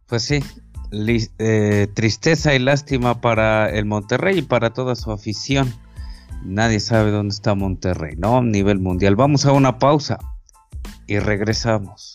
Pues 0.07 0.23
sí, 0.23 0.43
eh, 0.91 1.87
tristeza 1.93 2.53
y 2.55 2.59
lástima 2.59 3.21
para 3.21 3.69
el 3.69 3.85
Monterrey 3.85 4.39
y 4.39 4.41
para 4.41 4.71
toda 4.71 4.95
su 4.95 5.11
afición. 5.11 5.73
Nadie 6.43 6.79
sabe 6.79 7.11
dónde 7.11 7.33
está 7.33 7.53
Monterrey, 7.55 8.15
¿no? 8.17 8.37
A 8.37 8.41
nivel 8.41 8.79
mundial. 8.79 9.15
Vamos 9.15 9.45
a 9.45 9.51
una 9.51 9.77
pausa 9.77 10.19
y 11.07 11.19
regresamos. 11.19 12.13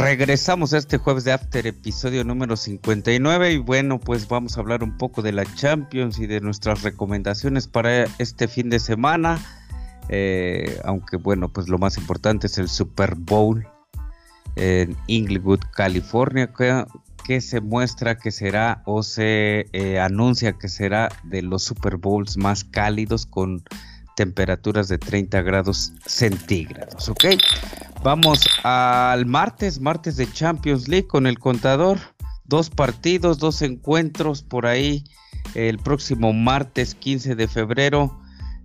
Regresamos 0.00 0.72
a 0.72 0.78
este 0.78 0.96
jueves 0.96 1.24
de 1.24 1.32
After, 1.32 1.66
episodio 1.66 2.24
número 2.24 2.56
59 2.56 3.52
y 3.52 3.58
bueno, 3.58 4.00
pues 4.00 4.26
vamos 4.28 4.56
a 4.56 4.60
hablar 4.60 4.82
un 4.82 4.96
poco 4.96 5.20
de 5.20 5.32
la 5.32 5.44
Champions 5.44 6.18
y 6.18 6.26
de 6.26 6.40
nuestras 6.40 6.82
recomendaciones 6.82 7.68
para 7.68 8.04
este 8.18 8.48
fin 8.48 8.70
de 8.70 8.80
semana. 8.80 9.38
Eh, 10.08 10.80
aunque 10.84 11.18
bueno, 11.18 11.50
pues 11.50 11.68
lo 11.68 11.76
más 11.76 11.98
importante 11.98 12.46
es 12.46 12.56
el 12.56 12.70
Super 12.70 13.14
Bowl 13.14 13.68
en 14.56 14.96
Inglewood, 15.06 15.60
California, 15.74 16.50
que, 16.50 17.40
se 17.42 17.60
muestra 17.60 18.16
que 18.16 18.30
será 18.30 18.82
o 18.86 19.02
se 19.02 19.66
eh, 19.72 20.00
anuncia 20.00 20.54
que 20.54 20.68
será 20.68 21.10
de 21.24 21.42
los 21.42 21.62
Super 21.62 21.98
Bowls 21.98 22.38
más 22.38 22.64
cálidos 22.64 23.26
con 23.26 23.62
temperaturas 24.20 24.88
de 24.88 24.98
30 24.98 25.40
grados 25.40 25.94
centígrados, 26.04 27.08
¿ok? 27.08 27.24
Vamos 28.04 28.46
al 28.64 29.24
martes, 29.24 29.80
martes 29.80 30.18
de 30.18 30.30
Champions 30.30 30.88
League 30.88 31.06
con 31.06 31.26
el 31.26 31.38
contador. 31.38 31.98
Dos 32.44 32.68
partidos, 32.68 33.38
dos 33.38 33.62
encuentros 33.62 34.42
por 34.42 34.66
ahí. 34.66 35.04
El 35.54 35.78
próximo 35.78 36.34
martes 36.34 36.94
15 36.94 37.34
de 37.34 37.48
febrero 37.48 38.14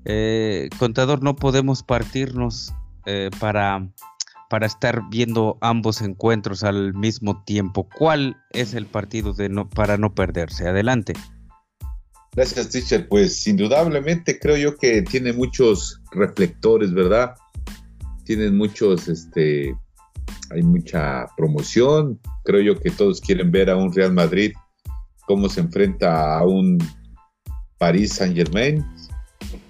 Eh, 0.08 0.70
contador, 0.78 1.24
no 1.24 1.36
podemos 1.36 1.82
partirnos 1.82 2.72
eh, 3.08 3.32
para, 3.40 3.88
para 4.52 4.68
estar 4.68 5.02
viendo 5.10 5.58
ambos 5.62 6.02
encuentros 6.02 6.64
al 6.64 6.94
mismo 6.94 7.44
tiempo. 7.44 7.88
¿Cuál 7.98 8.38
es 8.52 8.76
el 8.76 8.86
partido 8.86 9.34
de 9.34 9.50
no, 9.50 9.68
para 9.68 9.98
no 9.98 10.14
perderse? 10.14 10.68
Adelante. 10.68 11.14
Gracias, 12.36 12.70
teacher. 12.70 13.08
Pues 13.08 13.48
indudablemente 13.48 14.38
creo 14.38 14.58
yo 14.58 14.76
que 14.76 15.02
tiene 15.04 15.32
muchos 15.32 16.02
reflectores, 16.12 16.94
¿verdad? 16.94 17.36
Tienen 18.26 18.58
muchos, 18.58 19.08
este, 19.08 19.74
hay 20.52 20.62
mucha 20.62 21.28
promoción. 21.38 22.20
Creo 22.44 22.62
yo 22.62 22.80
que 22.80 22.92
todos 22.92 23.22
quieren 23.22 23.52
ver 23.52 23.70
a 23.70 23.78
un 23.78 23.94
Real 23.94 24.14
Madrid 24.14 24.52
cómo 25.28 25.48
se 25.48 25.62
enfrenta 25.62 26.38
a 26.38 26.46
un 26.46 26.78
Paris 27.78 28.14
Saint 28.14 28.36
Germain 28.36 28.86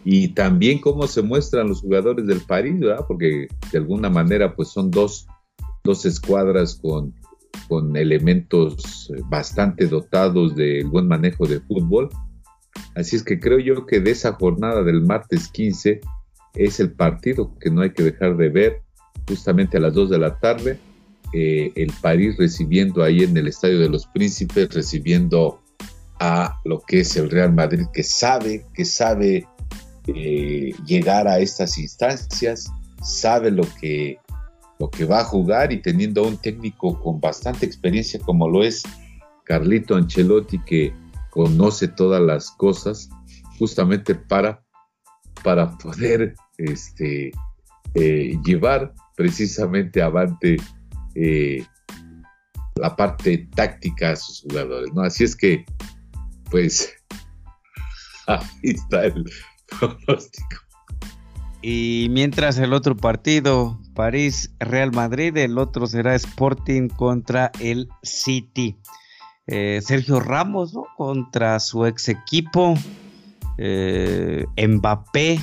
y 0.04 0.30
también 0.30 0.80
cómo 0.80 1.08
se 1.08 1.22
muestran 1.22 1.70
los 1.70 1.82
jugadores 1.82 2.26
del 2.26 2.42
París, 2.42 2.80
¿verdad? 2.80 3.06
Porque 3.08 3.48
de 3.72 3.78
alguna 3.78 4.10
manera 4.10 4.56
pues 4.56 4.70
son 4.70 4.90
dos, 4.90 5.28
dos 5.84 6.04
escuadras 6.06 6.76
con, 6.82 7.14
con 7.68 7.96
elementos 7.96 9.12
bastante 9.30 9.86
dotados 9.86 10.56
del 10.56 10.88
buen 10.88 11.08
manejo 11.08 11.46
de 11.46 11.60
fútbol. 11.62 12.10
Así 12.96 13.18
es 13.18 13.24
que 13.24 13.40
creo 13.40 13.60
yo 13.60 13.86
que 13.86 14.00
de 14.00 14.12
esa 14.12 14.34
jornada 14.34 14.82
del 14.84 15.02
martes 15.02 15.50
15 15.50 16.00
es 16.56 16.80
el 16.80 16.94
partido 16.94 17.54
que 17.60 17.70
no 17.70 17.82
hay 17.82 17.92
que 17.92 18.04
dejar 18.04 18.38
de 18.38 18.50
ver 18.50 18.82
justamente 19.28 19.78
a 19.78 19.82
las 19.82 19.94
2 19.94 20.10
de 20.10 20.18
la 20.18 20.40
tarde. 20.40 20.80
Eh, 21.34 21.74
el 21.76 21.92
París 22.02 22.38
recibiendo 22.38 23.04
ahí 23.04 23.24
en 23.24 23.36
el 23.36 23.48
Estadio 23.48 23.80
de 23.80 23.90
los 23.90 24.08
Príncipes, 24.08 24.74
recibiendo 24.74 25.62
a 26.20 26.62
lo 26.64 26.80
que 26.80 27.02
es 27.02 27.16
el 27.18 27.30
Real 27.30 27.54
Madrid, 27.54 27.86
que 27.94 28.04
sabe, 28.04 28.66
que 28.74 28.86
sabe 28.86 29.46
eh, 30.08 30.74
llegar 30.86 31.28
a 31.28 31.40
estas 31.40 31.78
instancias, 31.78 32.72
sabe 33.04 33.52
lo 33.52 33.64
que, 33.82 34.18
lo 34.80 34.90
que 34.90 35.04
va 35.04 35.20
a 35.20 35.26
jugar 35.26 35.74
y 35.74 35.82
teniendo 35.82 36.24
a 36.24 36.28
un 36.28 36.38
técnico 36.38 37.02
con 37.02 37.20
bastante 37.20 37.66
experiencia 37.66 38.20
como 38.22 38.48
lo 38.48 38.64
es 38.64 38.84
Carlito 39.44 39.96
Ancelotti, 39.96 40.60
que 40.60 40.94
conoce 41.36 41.90
todas 41.90 42.22
las 42.22 42.50
cosas, 42.52 43.10
justamente 43.60 44.16
para, 44.16 44.64
para 45.44 45.78
poder 45.78 46.34
este, 46.58 47.32
eh, 47.94 48.40
llevar 48.46 48.94
precisamente 49.18 50.02
avante 50.02 50.56
eh, 51.14 51.64
la 52.76 52.96
parte 52.96 53.50
táctica 53.54 54.12
a 54.12 54.16
sus 54.16 54.42
jugadores, 54.42 54.94
¿no? 54.94 55.02
Así 55.02 55.26
es 55.26 55.36
que, 55.36 55.66
pues, 56.50 56.94
ahí 58.28 58.42
está 58.64 59.06
el, 59.06 59.26
y 61.62 62.08
mientras 62.12 62.60
el 62.60 62.74
otro 62.74 62.96
partido, 62.96 63.82
París, 63.96 64.52
Real 64.60 64.92
Madrid, 64.92 65.36
el 65.36 65.58
otro 65.58 65.88
será 65.88 66.14
Sporting 66.14 66.90
contra 66.90 67.52
el 67.60 67.90
City. 68.04 68.78
Eh, 69.48 69.82
Sergio 69.84 70.20
Ramos, 70.20 70.74
¿no? 70.74 70.86
Contra 70.98 71.60
su 71.60 71.86
ex 71.86 72.10
equipo. 72.10 72.76
Eh, 73.58 74.46
Mbappé, 74.58 75.40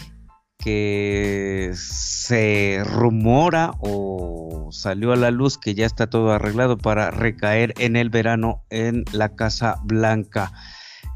que 0.58 1.72
se 1.74 2.82
rumora 2.84 3.72
o 3.80 4.68
salió 4.70 5.12
a 5.12 5.16
la 5.16 5.30
luz 5.30 5.58
que 5.58 5.74
ya 5.74 5.86
está 5.86 6.08
todo 6.08 6.32
arreglado 6.32 6.78
para 6.78 7.10
recaer 7.10 7.74
en 7.78 7.96
el 7.96 8.10
verano 8.10 8.62
en 8.70 9.04
la 9.12 9.34
Casa 9.34 9.80
Blanca. 9.84 10.52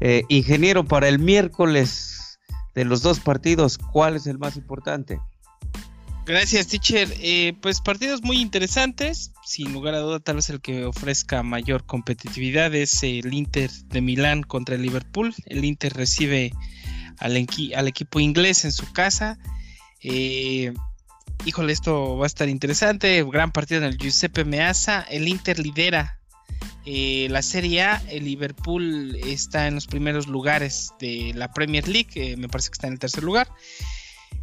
Eh, 0.01 0.23
ingeniero, 0.29 0.85
para 0.85 1.07
el 1.07 1.19
miércoles 1.19 2.39
de 2.75 2.85
los 2.85 3.01
dos 3.01 3.19
partidos, 3.19 3.77
¿cuál 3.77 4.15
es 4.15 4.27
el 4.27 4.37
más 4.37 4.57
importante? 4.57 5.19
Gracias, 6.27 6.67
teacher. 6.67 7.07
Eh, 7.21 7.53
pues 7.61 7.79
partidos 7.79 8.21
muy 8.21 8.41
interesantes. 8.41 9.31
Sin 9.45 9.71
lugar 9.71 9.93
a 9.95 9.99
duda, 9.99 10.19
tal 10.19 10.35
vez 10.35 10.49
el 10.49 10.59
que 10.59 10.83
ofrezca 10.83 11.41
mayor 11.41 11.85
competitividad 11.85 12.75
es 12.75 13.01
el 13.03 13.33
Inter 13.33 13.71
de 13.71 14.01
Milán 14.01 14.43
contra 14.43 14.75
el 14.75 14.81
Liverpool. 14.81 15.33
El 15.45 15.63
Inter 15.63 15.93
recibe 15.93 16.51
al, 17.17 17.37
equipo 17.37 18.19
inglés 18.19 18.65
en 18.65 18.73
su 18.73 18.91
casa. 18.91 19.39
Eh, 20.03 20.73
híjole, 21.45 21.71
esto 21.71 22.17
va 22.17 22.25
a 22.25 22.27
estar 22.27 22.49
interesante. 22.49 23.23
Gran 23.23 23.53
partido 23.53 23.79
en 23.79 23.87
el 23.87 23.97
Giuseppe 23.97 24.43
Meazza. 24.43 25.03
El 25.03 25.29
Inter 25.29 25.59
lidera 25.59 26.17
eh, 26.89 27.27
la 27.29 27.41
Serie 27.41 27.83
A, 27.83 28.01
el 28.09 28.23
Liverpool 28.23 29.15
está 29.25 29.67
en 29.67 29.75
los 29.75 29.87
primeros 29.87 30.27
lugares 30.27 30.93
de 30.99 31.33
la 31.35 31.51
Premier 31.51 31.85
League, 31.85 32.11
eh, 32.15 32.37
me 32.37 32.47
parece 32.47 32.69
que 32.69 32.73
está 32.75 32.87
en 32.87 32.93
el 32.93 32.99
tercer 32.99 33.23
lugar. 33.25 33.49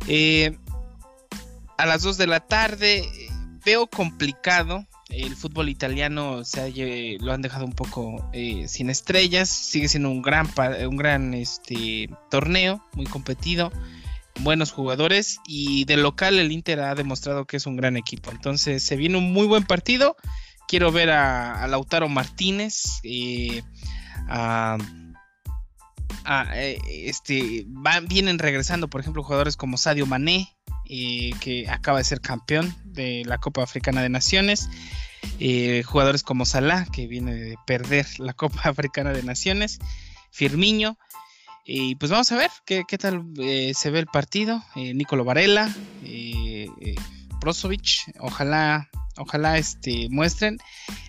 Eh, 0.06 0.58
a 1.78 1.86
las 1.86 2.02
2 2.02 2.16
de 2.16 2.26
la 2.26 2.40
tarde 2.40 3.08
veo 3.64 3.86
complicado. 3.86 4.86
El 5.10 5.36
fútbol 5.36 5.68
italiano 5.68 6.44
se 6.44 7.18
lo 7.20 7.32
han 7.32 7.42
dejado 7.42 7.64
un 7.64 7.72
poco 7.72 8.30
sin 8.66 8.90
estrellas. 8.90 9.48
Sigue 9.48 9.88
siendo 9.88 10.10
un 10.10 10.22
gran, 10.22 10.48
un 10.88 10.96
gran 10.96 11.34
este, 11.34 12.08
torneo, 12.30 12.84
muy 12.94 13.06
competido 13.06 13.72
buenos 14.40 14.72
jugadores 14.72 15.38
y 15.46 15.84
de 15.84 15.96
local 15.96 16.40
el 16.40 16.50
Inter 16.50 16.80
ha 16.80 16.96
demostrado 16.96 17.44
que 17.44 17.56
es 17.56 17.66
un 17.66 17.76
gran 17.76 17.96
equipo. 17.96 18.32
Entonces 18.32 18.82
se 18.82 18.96
viene 18.96 19.16
un 19.16 19.32
muy 19.32 19.46
buen 19.46 19.62
partido 19.62 20.16
quiero 20.66 20.92
ver 20.92 21.10
a, 21.10 21.66
Lautaro 21.68 22.08
Martínez, 22.08 23.00
eh, 23.02 23.62
a, 24.28 24.78
eh, 26.54 26.78
este, 26.88 27.64
van, 27.68 28.06
vienen 28.06 28.38
regresando, 28.38 28.88
por 28.88 29.00
ejemplo, 29.00 29.22
jugadores 29.22 29.56
como 29.56 29.76
Sadio 29.76 30.06
Mané, 30.06 30.53
eh, 30.88 31.32
que 31.40 31.68
acaba 31.68 31.98
de 31.98 32.04
ser 32.04 32.20
campeón 32.20 32.74
de 32.84 33.24
la 33.26 33.38
Copa 33.38 33.62
Africana 33.62 34.02
de 34.02 34.08
Naciones, 34.08 34.68
jugadores 35.84 36.22
como 36.22 36.44
Salah, 36.44 36.86
que 36.92 37.06
viene 37.06 37.34
de 37.34 37.56
perder 37.66 38.06
la 38.18 38.32
Copa 38.32 38.60
Africana 38.64 39.12
de 39.12 39.22
Naciones, 39.22 39.78
Firmiño, 40.30 40.98
y 41.66 41.94
pues 41.94 42.10
vamos 42.10 42.30
a 42.30 42.36
ver 42.36 42.50
qué, 42.66 42.84
tal 42.98 43.24
se 43.74 43.90
ve 43.90 43.98
el 43.98 44.06
partido. 44.06 44.62
Nicolo 44.74 45.24
Varela, 45.24 45.74
Brozovic, 47.40 48.12
ojalá 48.18 48.90
Ojalá 49.16 49.58
este, 49.58 50.08
muestren. 50.10 50.58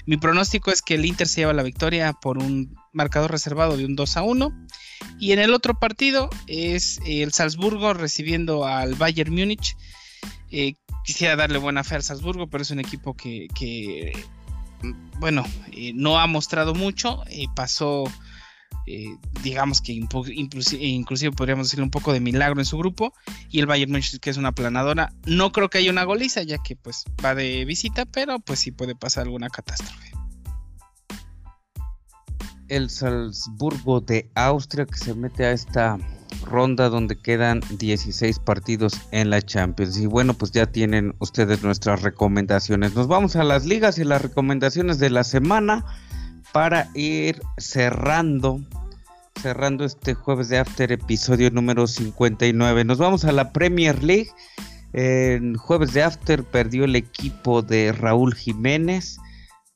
Mi 0.06 0.18
pronóstico 0.18 0.72
es 0.72 0.82
que 0.82 0.96
el 0.96 1.06
Inter 1.06 1.28
se 1.28 1.42
lleva 1.42 1.54
la 1.54 1.64
victoria 1.64 2.14
por 2.14 2.38
un 2.38 2.76
marcador 2.94 3.32
reservado 3.32 3.78
de 3.78 3.86
un 3.86 3.96
2 3.96 4.18
a 4.18 4.22
1. 4.22 4.68
Y 5.20 5.32
en 5.32 5.40
el 5.40 5.54
otro 5.54 5.80
partido 5.80 6.30
es 6.48 7.00
el 7.06 7.32
Salzburgo 7.34 7.94
recibiendo 7.94 8.66
al 8.66 8.96
Bayern 8.96 9.34
Múnich. 9.34 9.76
Eh, 10.52 10.76
quisiera 11.04 11.36
darle 11.36 11.58
buena 11.58 11.84
fe 11.84 11.96
al 11.96 12.04
Salzburgo, 12.04 12.48
pero 12.48 12.62
es 12.62 12.72
un 12.72 12.80
equipo 12.80 13.16
que, 13.16 13.48
bueno, 15.20 15.46
eh, 15.72 15.92
no 15.94 16.20
ha 16.20 16.28
mostrado 16.28 16.74
mucho. 16.74 17.24
Eh, 17.28 17.46
pasó 17.56 18.06
eh, 18.88 19.18
digamos 19.42 19.82
que 19.82 19.94
inclusive, 19.94 21.32
podríamos 21.32 21.68
decirle 21.68 21.84
un 21.84 21.90
poco 21.90 22.14
de 22.14 22.20
milagro 22.20 22.60
en 22.60 22.66
su 22.66 22.78
grupo 22.78 23.14
y 23.50 23.60
el 23.60 23.66
Bayern 23.66 23.92
Munich 23.92 24.20
que 24.20 24.30
es 24.30 24.38
una 24.38 24.52
planadora 24.52 25.12
no 25.26 25.52
creo 25.52 25.72
que 25.72 25.80
haya 25.80 25.90
una 25.90 26.04
goliza 26.04 26.44
ya 26.44 26.60
que 26.60 26.76
pues 26.76 27.04
va 27.24 27.34
de 27.34 27.66
visita 27.66 28.06
pero 28.06 28.38
pues 28.38 28.60
sí 28.60 28.72
puede 28.72 28.94
pasar 28.94 29.24
alguna 29.24 29.50
catástrofe 29.50 30.12
el 32.68 32.90
Salzburgo 32.90 34.02
de 34.02 34.30
Austria 34.36 34.86
que 34.86 34.98
se 34.98 35.14
mete 35.14 35.46
a 35.46 35.52
esta 35.52 35.98
ronda 36.44 36.90
donde 36.90 37.18
quedan 37.18 37.62
16 37.78 38.40
partidos 38.40 39.00
en 39.12 39.30
la 39.30 39.42
Champions. 39.42 39.98
Y 39.98 40.06
bueno, 40.06 40.34
pues 40.34 40.52
ya 40.52 40.66
tienen 40.66 41.16
ustedes 41.20 41.64
nuestras 41.64 42.02
recomendaciones. 42.02 42.96
Nos 42.96 43.08
vamos 43.08 43.36
a 43.36 43.44
las 43.44 43.66
ligas 43.66 43.98
y 43.98 44.04
las 44.04 44.22
recomendaciones 44.22 45.00
de 45.00 45.10
la 45.10 45.24
semana 45.24 45.86
para 46.52 46.90
ir 46.94 47.42
cerrando 47.58 48.62
cerrando 49.42 49.84
este 49.84 50.14
jueves 50.14 50.50
de 50.50 50.58
After 50.58 50.92
episodio 50.92 51.52
número 51.52 51.88
59. 51.88 52.86
Nos 52.86 52.98
vamos 52.98 53.26
a 53.26 53.32
la 53.32 53.52
Premier 53.52 54.04
League. 54.04 54.30
En 54.94 55.56
jueves 55.56 55.94
de 55.94 56.04
After 56.04 56.44
perdió 56.44 56.86
el 56.86 56.96
equipo 56.96 57.62
de 57.62 57.92
Raúl 57.92 58.34
Jiménez 58.34 59.20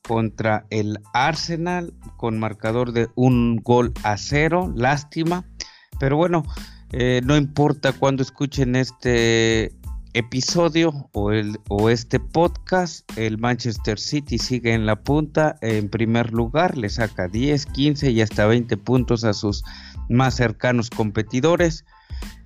contra 0.02 0.66
el 0.70 0.98
Arsenal 1.12 1.94
con 2.16 2.38
marcador 2.38 2.92
de 2.92 3.08
un 3.14 3.56
gol 3.56 3.92
a 4.02 4.16
cero. 4.16 4.72
Lástima. 4.74 5.44
Pero 5.98 6.16
bueno, 6.16 6.44
eh, 6.92 7.20
no 7.24 7.36
importa 7.36 7.92
cuando 7.92 8.22
escuchen 8.22 8.76
este 8.76 9.72
episodio 10.12 11.08
o, 11.12 11.30
el, 11.30 11.60
o 11.68 11.88
este 11.88 12.18
podcast, 12.18 13.08
el 13.16 13.38
Manchester 13.38 13.98
City 13.98 14.38
sigue 14.38 14.74
en 14.74 14.86
la 14.86 15.02
punta 15.02 15.56
en 15.60 15.88
primer 15.88 16.32
lugar, 16.32 16.76
le 16.76 16.88
saca 16.88 17.28
10, 17.28 17.66
15 17.66 18.10
y 18.10 18.20
hasta 18.20 18.46
20 18.46 18.76
puntos 18.76 19.24
a 19.24 19.32
sus 19.32 19.62
más 20.08 20.34
cercanos 20.34 20.90
competidores. 20.90 21.84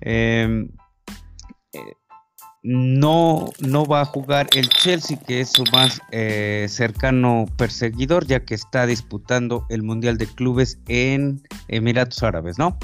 Em, 0.01 0.69
eh, 1.73 1.79
no, 2.65 3.51
no 3.59 3.85
va 3.85 4.01
a 4.01 4.05
jugar 4.05 4.47
el 4.55 4.69
Chelsea, 4.69 5.19
que 5.19 5.41
es 5.41 5.51
su 5.51 5.63
más 5.71 6.01
eh, 6.11 6.65
cercano 6.67 7.45
perseguidor, 7.57 8.25
ya 8.25 8.43
que 8.43 8.55
está 8.55 8.87
disputando 8.87 9.67
el 9.69 9.83
Mundial 9.83 10.17
de 10.17 10.25
Clubes 10.25 10.79
en 10.87 11.43
Emiratos 11.67 12.23
Árabes, 12.23 12.57
¿no? 12.57 12.79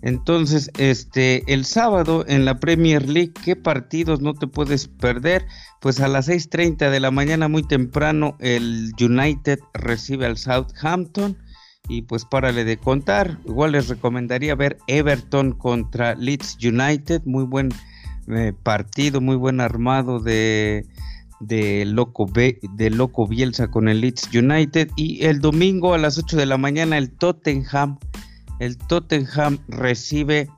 Entonces, 0.00 0.70
este, 0.78 1.42
el 1.52 1.66
sábado 1.66 2.24
en 2.26 2.46
la 2.46 2.58
Premier 2.58 3.06
League, 3.06 3.34
¿qué 3.44 3.54
partidos 3.54 4.22
no 4.22 4.32
te 4.32 4.46
puedes 4.46 4.88
perder? 4.88 5.44
Pues 5.82 6.00
a 6.00 6.08
las 6.08 6.28
6.30 6.28 6.88
de 6.88 7.00
la 7.00 7.10
mañana, 7.10 7.48
muy 7.48 7.64
temprano, 7.64 8.34
el 8.40 8.92
United 8.98 9.58
recibe 9.74 10.24
al 10.24 10.38
Southampton. 10.38 11.36
Y 11.90 12.02
pues 12.02 12.26
párale 12.26 12.64
de 12.64 12.76
contar. 12.76 13.38
Igual 13.46 13.72
les 13.72 13.88
recomendaría 13.88 14.54
ver 14.54 14.76
Everton 14.88 15.52
contra 15.52 16.14
Leeds 16.14 16.58
United. 16.62 17.22
Muy 17.24 17.44
buen 17.44 17.70
eh, 18.30 18.52
partido, 18.62 19.20
muy 19.20 19.36
buen 19.36 19.60
armado 19.60 20.20
de, 20.20 20.86
de, 21.40 21.84
Loco 21.84 22.26
de 22.26 22.90
Loco 22.90 23.26
Bielsa 23.26 23.68
con 23.68 23.88
el 23.88 24.00
Leeds 24.00 24.34
United. 24.34 24.90
Y 24.96 25.24
el 25.24 25.40
domingo 25.40 25.94
a 25.94 25.98
las 25.98 26.18
8 26.18 26.36
de 26.36 26.46
la 26.46 26.58
mañana 26.58 26.98
el 26.98 27.10
Tottenham 27.10 27.98
el 28.58 28.76
Tottenham 28.76 29.58
recibe 29.68 30.48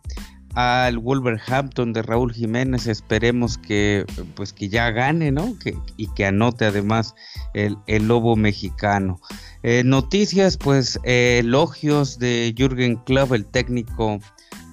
al 0.54 0.98
Wolverhampton 0.98 1.92
de 1.92 2.02
Raúl 2.02 2.32
Jiménez. 2.32 2.86
Esperemos 2.86 3.58
que 3.58 4.04
pues 4.34 4.52
que 4.52 4.68
ya 4.68 4.90
gane, 4.90 5.30
¿no? 5.30 5.56
Que, 5.58 5.76
y 5.96 6.08
que 6.08 6.26
anote 6.26 6.64
además 6.64 7.14
el, 7.54 7.76
lobo 8.06 8.36
mexicano. 8.36 9.20
Eh, 9.62 9.82
noticias, 9.84 10.56
pues 10.56 10.98
elogios 11.04 12.18
de 12.18 12.54
Jürgen 12.56 12.96
Klopp, 12.96 13.32
el 13.32 13.44
técnico 13.44 14.18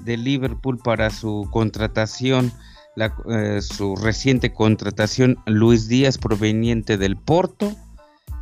de 0.03 0.17
Liverpool 0.17 0.77
para 0.77 1.09
su 1.09 1.47
contratación. 1.51 2.51
Eh, 3.29 3.61
su 3.61 3.95
reciente 3.95 4.53
contratación 4.53 5.37
Luis 5.45 5.87
Díaz 5.87 6.17
proveniente 6.17 6.97
del 6.97 7.15
Porto 7.15 7.75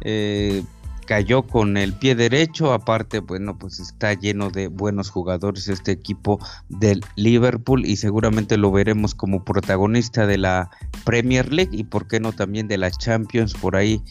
eh, 0.02 0.64
cayó 1.06 1.44
con 1.44 1.78
el 1.78 1.94
pie 1.94 2.16
derecho, 2.16 2.74
aparte, 2.74 3.20
bueno, 3.20 3.58
pues 3.58 3.80
está 3.80 4.14
lleno 4.14 4.50
de 4.50 4.68
buenos 4.68 5.10
jugadores 5.10 5.68
este 5.68 5.92
equipo 5.92 6.40
del 6.70 7.04
Liverpool 7.16 7.86
y 7.86 7.98
seguramente 7.98 8.58
lo 8.58 8.72
veremos 8.72 9.14
como 9.14 9.44
protagonista 9.44 10.26
de 10.26 10.38
la 10.38 10.70
Premier 11.04 11.52
League 11.52 11.76
y 11.76 11.84
por 11.84 12.08
qué 12.08 12.20
no 12.20 12.32
también 12.32 12.68
de 12.68 12.78
la 12.78 12.92
Champions 12.92 13.54
por 13.54 13.76
ahí 13.76 14.02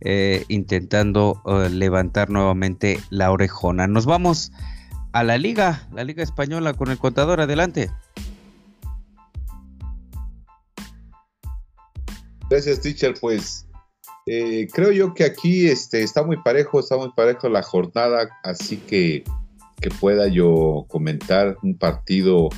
eh, 0.00 0.44
intentando 0.48 1.40
eh, 1.46 1.70
levantar 1.70 2.30
nuevamente 2.30 3.00
la 3.10 3.30
orejona. 3.30 3.86
Nos 3.86 4.06
vamos 4.06 4.52
a 5.12 5.22
la 5.24 5.38
liga, 5.38 5.88
la 5.92 6.04
liga 6.04 6.22
española 6.22 6.74
con 6.74 6.90
el 6.90 6.98
contador, 6.98 7.40
adelante. 7.40 7.90
Gracias, 12.50 12.80
teacher. 12.80 13.14
Pues 13.20 13.66
eh, 14.26 14.68
creo 14.72 14.92
yo 14.92 15.14
que 15.14 15.24
aquí 15.24 15.66
este, 15.66 16.02
está 16.02 16.22
muy 16.22 16.36
parejo, 16.42 16.80
está 16.80 16.96
muy 16.96 17.10
parejo 17.12 17.48
la 17.48 17.62
jornada, 17.62 18.28
así 18.42 18.76
que 18.76 19.24
que 19.80 19.90
pueda 19.90 20.28
yo 20.28 20.86
comentar 20.88 21.56
un 21.62 21.76
partido 21.76 22.48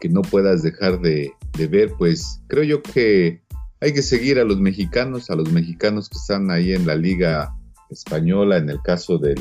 que 0.00 0.08
no 0.08 0.22
puedas 0.22 0.62
dejar 0.62 1.00
de, 1.00 1.32
ver, 1.70 1.92
pues 1.98 2.42
creo 2.48 2.64
yo 2.64 2.82
que 2.82 3.42
hay 3.80 3.92
que 3.92 4.02
seguir 4.02 4.38
a 4.38 4.44
los 4.44 4.58
mexicanos, 4.58 5.30
a 5.30 5.36
los 5.36 5.52
mexicanos 5.52 6.08
que 6.08 6.18
están 6.18 6.50
ahí 6.50 6.72
en 6.72 6.86
la 6.86 6.96
liga 6.96 7.54
española, 7.90 8.56
en 8.56 8.68
el 8.68 8.82
caso 8.82 9.18
del, 9.18 9.38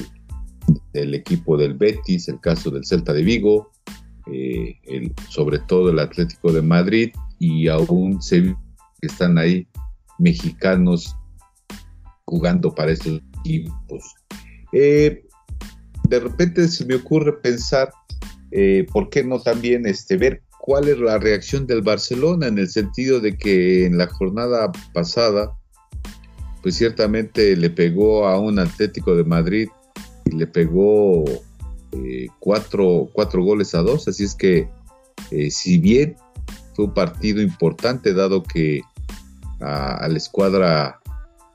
equipo 0.93 1.57
del 1.57 1.73
Betis, 1.73 2.27
el 2.29 2.39
caso 2.39 2.69
del 2.69 2.85
Celta 2.85 3.13
de 3.13 3.23
Vigo, 3.23 3.71
eh, 4.31 4.77
sobre 5.29 5.59
todo 5.59 5.89
el 5.89 5.99
Atlético 5.99 6.51
de 6.51 6.61
Madrid 6.61 7.11
y 7.39 7.67
aún 7.67 8.21
se 8.21 8.55
que 9.01 9.07
están 9.07 9.37
ahí 9.37 9.67
mexicanos 10.19 11.15
jugando 12.25 12.73
para 12.73 12.91
estos 12.91 13.21
equipos. 13.39 14.03
Eh, 14.73 15.23
de 16.09 16.19
repente 16.19 16.67
se 16.67 16.85
me 16.85 16.95
ocurre 16.95 17.33
pensar, 17.33 17.91
eh, 18.51 18.85
¿por 18.91 19.09
qué 19.09 19.23
no 19.23 19.39
también 19.39 19.85
este, 19.85 20.17
ver 20.17 20.41
cuál 20.59 20.87
es 20.87 20.97
la 20.97 21.17
reacción 21.17 21.67
del 21.67 21.81
Barcelona 21.81 22.47
en 22.47 22.57
el 22.57 22.69
sentido 22.69 23.19
de 23.19 23.37
que 23.37 23.85
en 23.85 23.97
la 23.97 24.07
jornada 24.07 24.71
pasada, 24.93 25.55
pues 26.61 26.75
ciertamente 26.75 27.55
le 27.55 27.69
pegó 27.69 28.27
a 28.27 28.39
un 28.39 28.59
Atlético 28.59 29.15
de 29.15 29.23
Madrid 29.23 29.67
y 30.25 30.35
le 30.35 30.47
pegó 30.47 31.23
eh, 31.91 32.27
cuatro, 32.39 33.09
goles 33.13 33.75
a 33.75 33.81
dos, 33.81 34.07
así 34.07 34.23
es 34.23 34.35
que 34.35 34.67
si 35.49 35.79
bien 35.79 36.15
fue 36.75 36.85
un 36.85 36.93
partido 36.93 37.41
importante 37.41 38.13
dado 38.13 38.43
que 38.43 38.81
a, 39.61 40.07
la 40.07 40.17
escuadra 40.17 40.99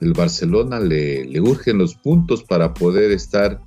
del 0.00 0.14
Barcelona 0.14 0.80
le, 0.80 1.40
urgen 1.40 1.78
los 1.78 1.94
puntos 1.94 2.42
para 2.42 2.72
poder 2.72 3.10
estar 3.12 3.60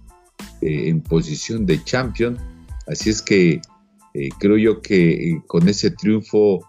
eh, 0.61 0.89
en 0.89 1.01
posición 1.01 1.65
de 1.65 1.83
champion. 1.83 2.37
Así 2.87 3.11
es 3.11 3.21
que 3.21 3.61
eh, 4.13 4.29
creo 4.39 4.57
yo 4.57 4.81
que 4.81 5.29
eh, 5.29 5.43
con 5.47 5.69
ese 5.69 5.91
triunfo 5.91 6.61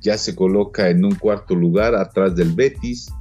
ya 0.00 0.18
se 0.18 0.34
coloca 0.34 0.90
en 0.90 1.04
un 1.04 1.14
cuarto 1.14 1.54
lugar 1.54 1.94
atrás 1.94 2.34
del 2.34 2.52
Betis 2.52 3.12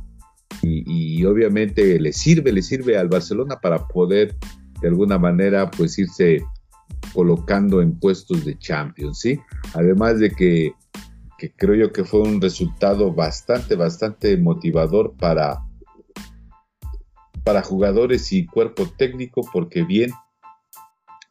y, 0.63 1.23
obviamente 1.25 1.99
le 1.99 2.13
sirve, 2.13 2.51
le 2.51 2.62
sirve 2.62 2.97
al 2.97 3.07
Barcelona 3.07 3.60
para 3.60 3.88
poder 3.88 4.36
de 4.81 4.88
alguna 4.88 5.17
manera 5.17 5.71
pues 5.71 5.97
irse 5.97 6.43
colocando 7.13 7.81
en 7.81 7.97
puestos 7.97 8.45
de 8.45 8.57
Champions, 8.60 9.19
¿sí? 9.19 9.39
Además 9.73 10.19
de 10.19 10.31
que 10.31 10.73
que 11.41 11.51
creo 11.51 11.73
yo 11.73 11.91
que 11.91 12.04
fue 12.04 12.21
un 12.21 12.39
resultado 12.39 13.12
bastante, 13.12 13.75
bastante 13.75 14.38
motivador 14.38 15.15
para, 15.17 15.65
para 17.43 17.63
jugadores 17.63 18.32
y 18.32 18.45
cuerpo 18.45 18.86
técnico, 18.95 19.41
porque 19.51 19.82
bien, 19.82 20.12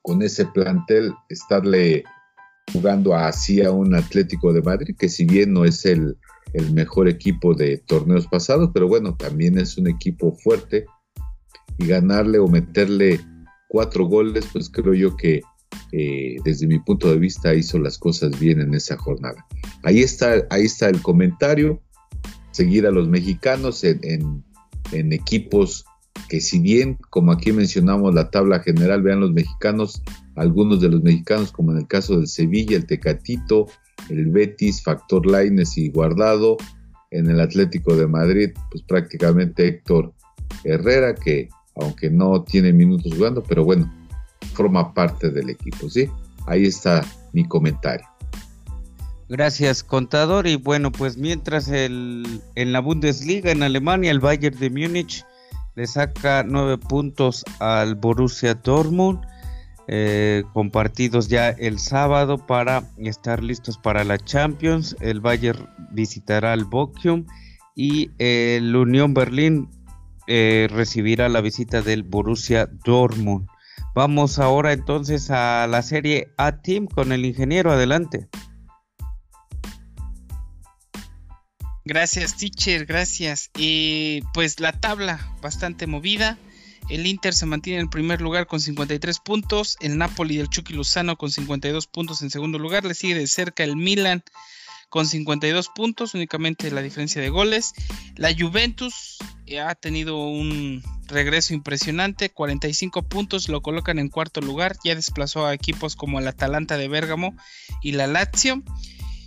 con 0.02 0.20
ese 0.22 0.46
plantel, 0.46 1.14
estarle 1.28 2.02
jugando 2.72 3.14
así 3.14 3.62
a 3.62 3.70
un 3.70 3.94
Atlético 3.94 4.52
de 4.52 4.62
Madrid, 4.62 4.96
que 4.98 5.08
si 5.08 5.24
bien 5.26 5.52
no 5.52 5.64
es 5.64 5.86
el, 5.86 6.18
el 6.54 6.72
mejor 6.72 7.08
equipo 7.08 7.54
de 7.54 7.78
torneos 7.78 8.26
pasados, 8.26 8.70
pero 8.74 8.88
bueno, 8.88 9.14
también 9.16 9.58
es 9.58 9.78
un 9.78 9.86
equipo 9.86 10.32
fuerte 10.32 10.86
y 11.78 11.86
ganarle 11.86 12.40
o 12.40 12.48
meterle 12.48 13.20
cuatro 13.68 14.06
goles, 14.06 14.44
pues 14.52 14.68
creo 14.70 14.94
yo 14.94 15.16
que 15.16 15.40
eh, 15.92 16.36
desde 16.44 16.66
mi 16.66 16.78
punto 16.78 17.10
de 17.10 17.18
vista 17.18 17.54
hizo 17.54 17.78
las 17.78 17.98
cosas 17.98 18.38
bien 18.38 18.60
en 18.60 18.74
esa 18.74 18.96
jornada. 18.96 19.46
Ahí 19.82 20.00
está, 20.00 20.46
ahí 20.50 20.64
está 20.64 20.88
el 20.88 21.02
comentario. 21.02 21.80
Seguir 22.52 22.86
a 22.86 22.90
los 22.90 23.08
mexicanos 23.08 23.84
en, 23.84 24.44
equipos 24.92 25.84
que 26.28 26.40
si 26.40 26.58
bien, 26.58 26.98
como 27.10 27.32
aquí 27.32 27.52
mencionamos 27.52 28.14
la 28.14 28.30
tabla 28.30 28.60
general, 28.60 29.02
vean 29.02 29.20
los 29.20 29.32
mexicanos, 29.32 30.02
algunos 30.36 30.80
de 30.80 30.88
los 30.88 31.02
mexicanos, 31.02 31.52
como 31.52 31.72
en 31.72 31.78
el 31.78 31.86
caso 31.86 32.16
del 32.16 32.26
Sevilla, 32.26 32.76
el 32.76 32.86
Tecatito, 32.86 33.66
el 34.08 34.30
Betis, 34.30 34.82
Factor 34.82 35.26
Laines 35.26 35.76
y 35.78 35.88
Guardado, 35.90 36.56
en 37.10 37.28
el 37.28 37.40
Atlético 37.40 37.96
de 37.96 38.06
Madrid, 38.06 38.50
pues 38.70 38.82
prácticamente 38.84 39.66
Héctor 39.66 40.12
Herrera, 40.64 41.14
que 41.14 41.48
aunque 41.76 42.10
no 42.10 42.42
tiene 42.44 42.72
minutos 42.72 43.14
jugando, 43.14 43.42
pero 43.42 43.64
bueno, 43.64 43.92
forma 44.54 44.92
parte 44.92 45.30
del 45.30 45.50
equipo, 45.50 45.88
¿sí? 45.88 46.08
Ahí 46.46 46.66
está 46.66 47.04
mi 47.32 47.44
comentario. 47.46 48.06
Gracias, 49.28 49.84
contador. 49.84 50.48
Y 50.48 50.56
bueno, 50.56 50.90
pues 50.90 51.16
mientras 51.16 51.68
el, 51.68 52.42
en 52.56 52.72
la 52.72 52.80
Bundesliga 52.80 53.52
en 53.52 53.62
Alemania, 53.62 54.10
el 54.10 54.18
Bayern 54.18 54.58
de 54.58 54.70
Múnich 54.70 55.24
le 55.76 55.86
saca 55.86 56.42
nueve 56.42 56.78
puntos 56.78 57.44
al 57.60 57.94
Borussia 57.94 58.54
Dortmund, 58.54 59.20
eh, 59.86 60.42
compartidos 60.52 61.28
ya 61.28 61.50
el 61.50 61.78
sábado 61.78 62.44
para 62.44 62.90
estar 62.98 63.42
listos 63.42 63.78
para 63.78 64.02
la 64.02 64.18
Champions. 64.18 64.96
El 65.00 65.20
Bayern 65.20 65.68
visitará 65.92 66.52
al 66.52 66.64
Bochum 66.64 67.24
y 67.76 68.10
el 68.18 68.74
Unión 68.74 69.14
Berlín 69.14 69.68
eh, 70.26 70.68
recibirá 70.70 71.28
la 71.28 71.40
visita 71.40 71.82
del 71.82 72.02
Borussia 72.02 72.68
Dortmund. 72.84 73.46
Vamos 73.94 74.38
ahora 74.38 74.72
entonces 74.72 75.30
a 75.30 75.66
la 75.66 75.82
serie 75.82 76.32
A 76.36 76.62
Team 76.62 76.86
con 76.86 77.12
el 77.12 77.24
ingeniero. 77.24 77.72
Adelante. 77.72 78.28
Gracias, 81.84 82.36
teacher, 82.36 82.86
gracias. 82.86 83.50
Y 83.56 84.22
pues 84.32 84.60
la 84.60 84.72
tabla 84.72 85.34
bastante 85.42 85.86
movida. 85.88 86.38
El 86.88 87.06
Inter 87.06 87.34
se 87.34 87.46
mantiene 87.46 87.80
en 87.80 87.90
primer 87.90 88.20
lugar 88.20 88.46
con 88.46 88.60
53 88.60 89.18
puntos. 89.20 89.76
El 89.80 89.98
Napoli 89.98 90.36
del 90.36 90.48
Chucky 90.48 90.72
Luzano 90.72 91.16
con 91.16 91.30
52 91.30 91.86
puntos 91.88 92.22
en 92.22 92.30
segundo 92.30 92.58
lugar. 92.58 92.84
Le 92.84 92.94
sigue 92.94 93.14
de 93.14 93.26
cerca 93.26 93.64
el 93.64 93.76
Milan 93.76 94.22
con 94.90 95.06
52 95.06 95.68
puntos, 95.68 96.14
únicamente 96.14 96.70
la 96.70 96.82
diferencia 96.82 97.22
de 97.22 97.30
goles. 97.30 97.72
La 98.16 98.34
Juventus 98.36 99.16
ha 99.64 99.74
tenido 99.74 100.18
un 100.18 100.82
regreso 101.06 101.54
impresionante, 101.54 102.28
45 102.30 103.02
puntos, 103.04 103.48
lo 103.48 103.62
colocan 103.62 103.98
en 103.98 104.08
cuarto 104.08 104.40
lugar, 104.40 104.76
ya 104.84 104.94
desplazó 104.94 105.46
a 105.46 105.54
equipos 105.54 105.96
como 105.96 106.18
el 106.18 106.28
Atalanta 106.28 106.76
de 106.76 106.88
Bérgamo 106.88 107.34
y 107.82 107.92
la 107.92 108.06
Lazio. 108.06 108.62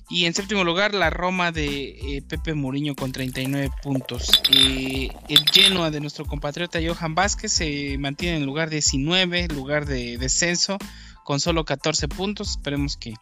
Y 0.09 0.25
en 0.25 0.33
séptimo 0.33 0.63
lugar, 0.63 0.93
la 0.93 1.09
Roma 1.09 1.51
de 1.51 2.17
eh, 2.17 2.21
Pepe 2.21 2.53
Mourinho 2.53 2.93
con 2.93 3.11
39 3.11 3.71
puntos. 3.81 4.29
Eh, 4.51 5.09
el 5.29 5.45
Genoa 5.51 5.91
de 5.91 6.01
nuestro 6.01 6.25
compatriota 6.25 6.79
Johan 6.85 7.15
Vázquez 7.15 7.53
se 7.53 7.97
mantiene 7.97 8.37
en 8.37 8.45
lugar 8.45 8.69
19, 8.69 9.47
lugar 9.47 9.85
de 9.85 10.17
descenso, 10.17 10.77
con 11.23 11.39
solo 11.39 11.63
14 11.63 12.09
puntos. 12.09 12.51
Esperemos 12.51 12.97
que 12.97 13.13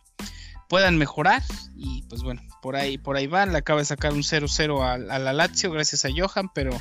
puedan 0.72 0.98
mejorar. 0.98 1.44
Y 1.76 2.04
pues 2.04 2.24
bueno, 2.24 2.42
por 2.62 2.78
ahí, 2.78 2.98
por 2.98 3.18
ahí 3.18 3.28
van. 3.28 3.52
Le 3.52 3.58
acaba 3.58 3.82
de 3.82 3.86
sacar 3.86 4.14
un 4.14 4.24
0-0 4.24 4.82
a, 4.82 4.98
la 4.98 5.34
Lazio 5.34 5.70
gracias 5.70 6.06
a 6.06 6.10
Johan, 6.16 6.50
pero, 6.56 6.72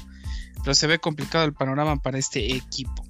pero 0.63 0.75
se 0.77 0.87
ve 0.87 1.01
complicado 1.01 1.45
el 1.45 1.55
panorama 1.55 1.97
para 1.97 2.17
este 2.17 2.55
equipo. 2.55 3.05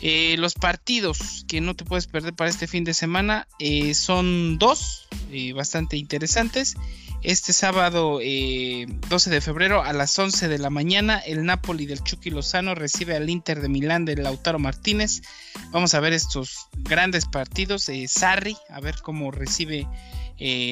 Eh, 0.00 0.36
los 0.38 0.54
partidos 0.54 1.44
que 1.48 1.60
no 1.60 1.74
te 1.74 1.84
puedes 1.84 2.06
perder 2.06 2.32
para 2.32 2.48
este 2.48 2.68
fin 2.68 2.84
de 2.84 2.94
semana 2.94 3.48
eh, 3.58 3.92
son 3.94 4.58
dos 4.58 5.08
eh, 5.32 5.52
bastante 5.52 5.96
interesantes. 5.96 6.76
Este 7.22 7.52
sábado 7.52 8.20
12 8.20 9.30
de 9.30 9.40
febrero 9.40 9.82
a 9.82 9.92
las 9.92 10.16
11 10.18 10.48
de 10.48 10.58
la 10.58 10.70
mañana 10.70 11.18
el 11.18 11.44
Napoli 11.44 11.84
del 11.86 12.02
Chucky 12.02 12.30
Lozano 12.30 12.74
recibe 12.74 13.16
al 13.16 13.28
Inter 13.28 13.60
de 13.60 13.68
Milán 13.68 14.04
de 14.04 14.16
Lautaro 14.16 14.58
Martínez. 14.58 15.22
Vamos 15.70 15.94
a 15.94 16.00
ver 16.00 16.12
estos 16.12 16.68
grandes 16.78 17.26
partidos. 17.26 17.90
Sarri, 18.06 18.56
a 18.68 18.80
ver 18.80 18.96
cómo 19.02 19.30
recibe 19.30 19.86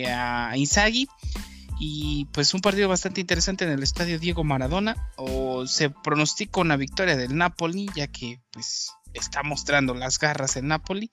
a 0.09 0.52
Inzaghi 0.56 1.09
y 1.78 2.26
pues 2.32 2.54
un 2.54 2.61
partido 2.61 2.88
bastante 2.88 3.20
interesante 3.20 3.64
en 3.64 3.70
el 3.70 3.82
estadio 3.82 4.18
Diego 4.18 4.44
Maradona 4.44 5.11
o 5.16 5.66
se 5.66 5.90
pronostica 5.90 6.61
una 6.61 6.76
victoria 6.76 7.16
del 7.16 7.37
Napoli 7.37 7.90
ya 7.94 8.06
que 8.06 8.40
pues 8.52 8.90
está 9.12 9.42
mostrando 9.42 9.94
las 9.94 10.18
garras 10.18 10.56
en 10.56 10.68
Napoli 10.68 11.11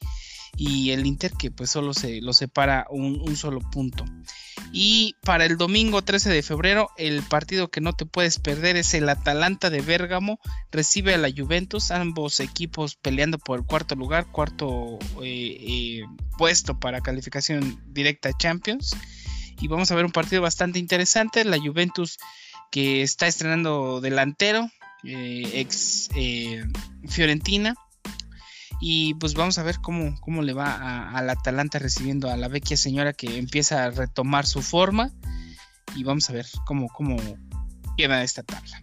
y 0.56 0.92
el 0.92 1.06
Inter 1.06 1.32
que 1.34 1.52
pues 1.52 1.70
solo 1.70 1.94
se 1.94 2.22
lo 2.22 2.34
separa 2.34 2.86
un, 2.90 3.36
solo 3.36 3.60
punto. 3.60 4.06
Y 4.76 5.16
para 5.22 5.46
el 5.46 5.58
domingo 5.58 6.02
13 6.02 6.32
de 6.32 6.42
febrero 6.42 6.90
el 6.98 7.22
partido 7.22 7.70
que 7.70 7.80
no 7.80 7.94
te 7.94 8.08
puedes 8.08 8.40
perder 8.40 8.76
es 8.76 8.96
el 8.96 9.08
Atalanta 9.08 9.70
de 9.70 9.82
Bérgamo 9.82 10.40
recibe 10.72 11.14
a 11.14 11.20
la 11.20 11.30
Juventus, 11.30 11.92
ambos 11.92 12.40
equipos 12.40 12.96
peleando 12.96 13.38
por 13.38 13.60
el 13.60 13.66
cuarto 13.68 13.94
lugar, 13.94 14.26
cuarto 14.32 14.98
eh, 15.22 15.58
eh, 15.62 16.04
puesto 16.40 16.80
para 16.80 17.02
calificación 17.02 17.80
directa 17.94 18.30
a 18.30 18.38
Champions. 18.38 18.98
Y 19.62 19.68
vamos 19.68 19.92
a 19.92 19.96
ver 19.96 20.06
un 20.06 20.12
partido 20.12 20.42
bastante 20.42 20.80
interesante, 20.80 21.46
la 21.46 21.60
Juventus 21.60 22.18
que 22.72 23.04
está 23.04 23.28
estrenando 23.28 24.02
delantero, 24.02 24.72
eh, 25.04 25.52
ex 25.54 26.10
Fiorentina 27.08 27.76
y 28.86 29.14
pues 29.14 29.34
vamos 29.34 29.58
a 29.60 29.64
ver 29.64 29.80
cómo, 29.80 30.20
cómo 30.20 30.42
le 30.42 30.52
va 30.52 31.10
al 31.12 31.30
Atalanta 31.30 31.80
recibiendo 31.80 32.30
a 32.30 32.36
la 32.36 32.50
vecchia 32.50 32.76
señora 32.76 33.14
que 33.14 33.38
empieza 33.38 33.86
a 33.86 33.92
retomar 33.92 34.46
su 34.46 34.62
forma. 34.62 35.10
Y 35.96 36.04
vamos 36.04 36.30
a 36.30 36.34
ver 36.34 36.46
cómo, 36.66 36.90
cómo 36.90 37.16
queda 37.96 38.24
esta 38.24 38.44
tabla. 38.44 38.82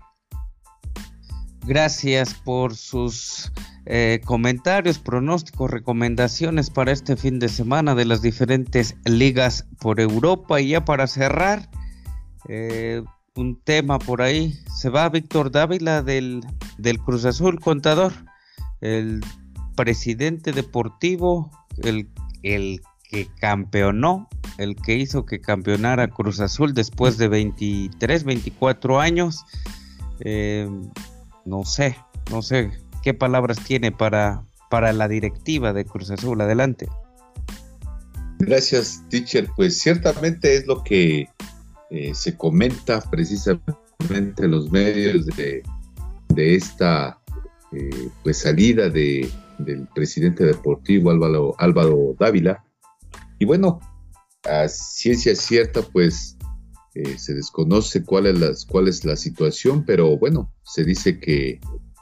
Gracias 1.66 2.32
por 2.32 2.74
sus 2.76 3.52
eh, 3.84 4.22
comentarios, 4.24 4.98
pronósticos, 4.98 5.70
recomendaciones 5.70 6.70
para 6.70 6.92
este 6.92 7.18
fin 7.18 7.38
de 7.38 7.50
semana 7.50 7.94
de 7.94 8.06
las 8.06 8.22
diferentes 8.22 8.96
ligas 9.04 9.66
por 9.80 10.00
Europa. 10.00 10.62
Y 10.62 10.68
ya 10.68 10.82
para 10.82 11.06
cerrar, 11.08 11.68
eh, 12.48 13.02
un 13.34 13.60
tema 13.62 13.98
por 13.98 14.22
ahí. 14.22 14.58
Se 14.74 14.88
va 14.88 15.10
Víctor 15.10 15.50
Dávila 15.50 16.00
del, 16.00 16.40
del 16.78 16.98
Cruz 17.00 17.26
Azul, 17.26 17.60
contador. 17.60 18.14
El 18.80 19.20
presidente 19.80 20.52
deportivo, 20.52 21.50
el, 21.82 22.06
el 22.42 22.82
que 23.02 23.28
campeonó, 23.40 24.28
el 24.58 24.76
que 24.76 24.96
hizo 24.96 25.24
que 25.24 25.40
campeonara 25.40 26.08
Cruz 26.08 26.38
Azul 26.40 26.74
después 26.74 27.16
de 27.16 27.28
23, 27.28 28.24
24 28.24 29.00
años. 29.00 29.42
Eh, 30.20 30.68
no 31.46 31.64
sé, 31.64 31.96
no 32.30 32.42
sé 32.42 32.72
qué 33.02 33.14
palabras 33.14 33.58
tiene 33.64 33.90
para, 33.90 34.44
para 34.68 34.92
la 34.92 35.08
directiva 35.08 35.72
de 35.72 35.86
Cruz 35.86 36.10
Azul. 36.10 36.38
Adelante. 36.42 36.86
Gracias, 38.38 39.02
teacher. 39.08 39.48
Pues 39.56 39.78
ciertamente 39.78 40.56
es 40.56 40.66
lo 40.66 40.84
que 40.84 41.26
eh, 41.88 42.14
se 42.14 42.36
comenta 42.36 43.00
precisamente 43.00 44.44
en 44.44 44.50
los 44.50 44.70
medios 44.70 45.24
de, 45.24 45.62
de 46.28 46.54
esta 46.54 47.18
eh, 47.72 48.10
pues 48.22 48.38
salida 48.38 48.90
de 48.90 49.30
del 49.64 49.86
presidente 49.94 50.44
deportivo 50.44 51.10
Álvaro, 51.10 51.54
Álvaro 51.58 52.14
Dávila. 52.18 52.64
Y 53.38 53.44
bueno, 53.44 53.80
a 54.44 54.68
ciencia 54.68 55.34
cierta, 55.34 55.82
pues 55.82 56.36
eh, 56.94 57.18
se 57.18 57.34
desconoce 57.34 58.04
cuál 58.04 58.26
es, 58.26 58.38
la, 58.38 58.50
cuál 58.68 58.88
es 58.88 59.04
la 59.04 59.16
situación, 59.16 59.84
pero 59.84 60.18
bueno, 60.18 60.52
se 60.62 60.84
dice 60.84 61.20
que 61.20 61.60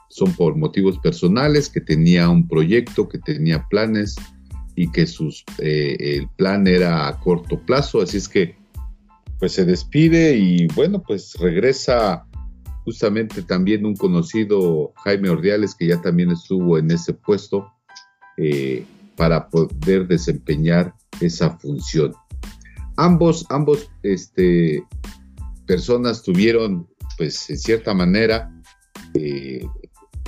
son 0.09 0.33
por 0.33 0.55
motivos 0.55 0.97
personales, 0.99 1.69
que 1.69 1.81
tenía 1.81 2.29
un 2.29 2.47
proyecto, 2.47 3.07
que 3.07 3.19
tenía 3.19 3.67
planes 3.69 4.15
y 4.75 4.91
que 4.91 5.05
sus, 5.05 5.43
eh, 5.59 5.95
el 5.99 6.27
plan 6.29 6.65
era 6.65 7.07
a 7.07 7.19
corto 7.19 7.59
plazo, 7.65 8.01
así 8.01 8.17
es 8.17 8.27
que 8.27 8.55
pues 9.39 9.53
se 9.53 9.65
despide 9.65 10.35
y 10.35 10.67
bueno, 10.67 11.01
pues 11.01 11.35
regresa 11.39 12.25
justamente 12.89 13.43
también 13.43 13.85
un 13.85 13.95
conocido 13.95 14.93
Jaime 15.03 15.29
Ordiales, 15.29 15.75
que 15.75 15.85
ya 15.85 16.01
también 16.01 16.31
estuvo 16.31 16.79
en 16.79 16.89
ese 16.89 17.13
puesto, 17.13 17.71
eh, 18.35 18.83
para 19.15 19.47
poder 19.47 20.07
desempeñar 20.07 20.95
esa 21.21 21.51
función. 21.59 22.15
Ambos, 22.97 23.45
ambos 23.49 23.91
este, 24.01 24.83
personas 25.67 26.23
tuvieron, 26.23 26.87
pues, 27.15 27.47
en 27.51 27.59
cierta 27.59 27.93
manera, 27.93 28.51
eh, 29.13 29.63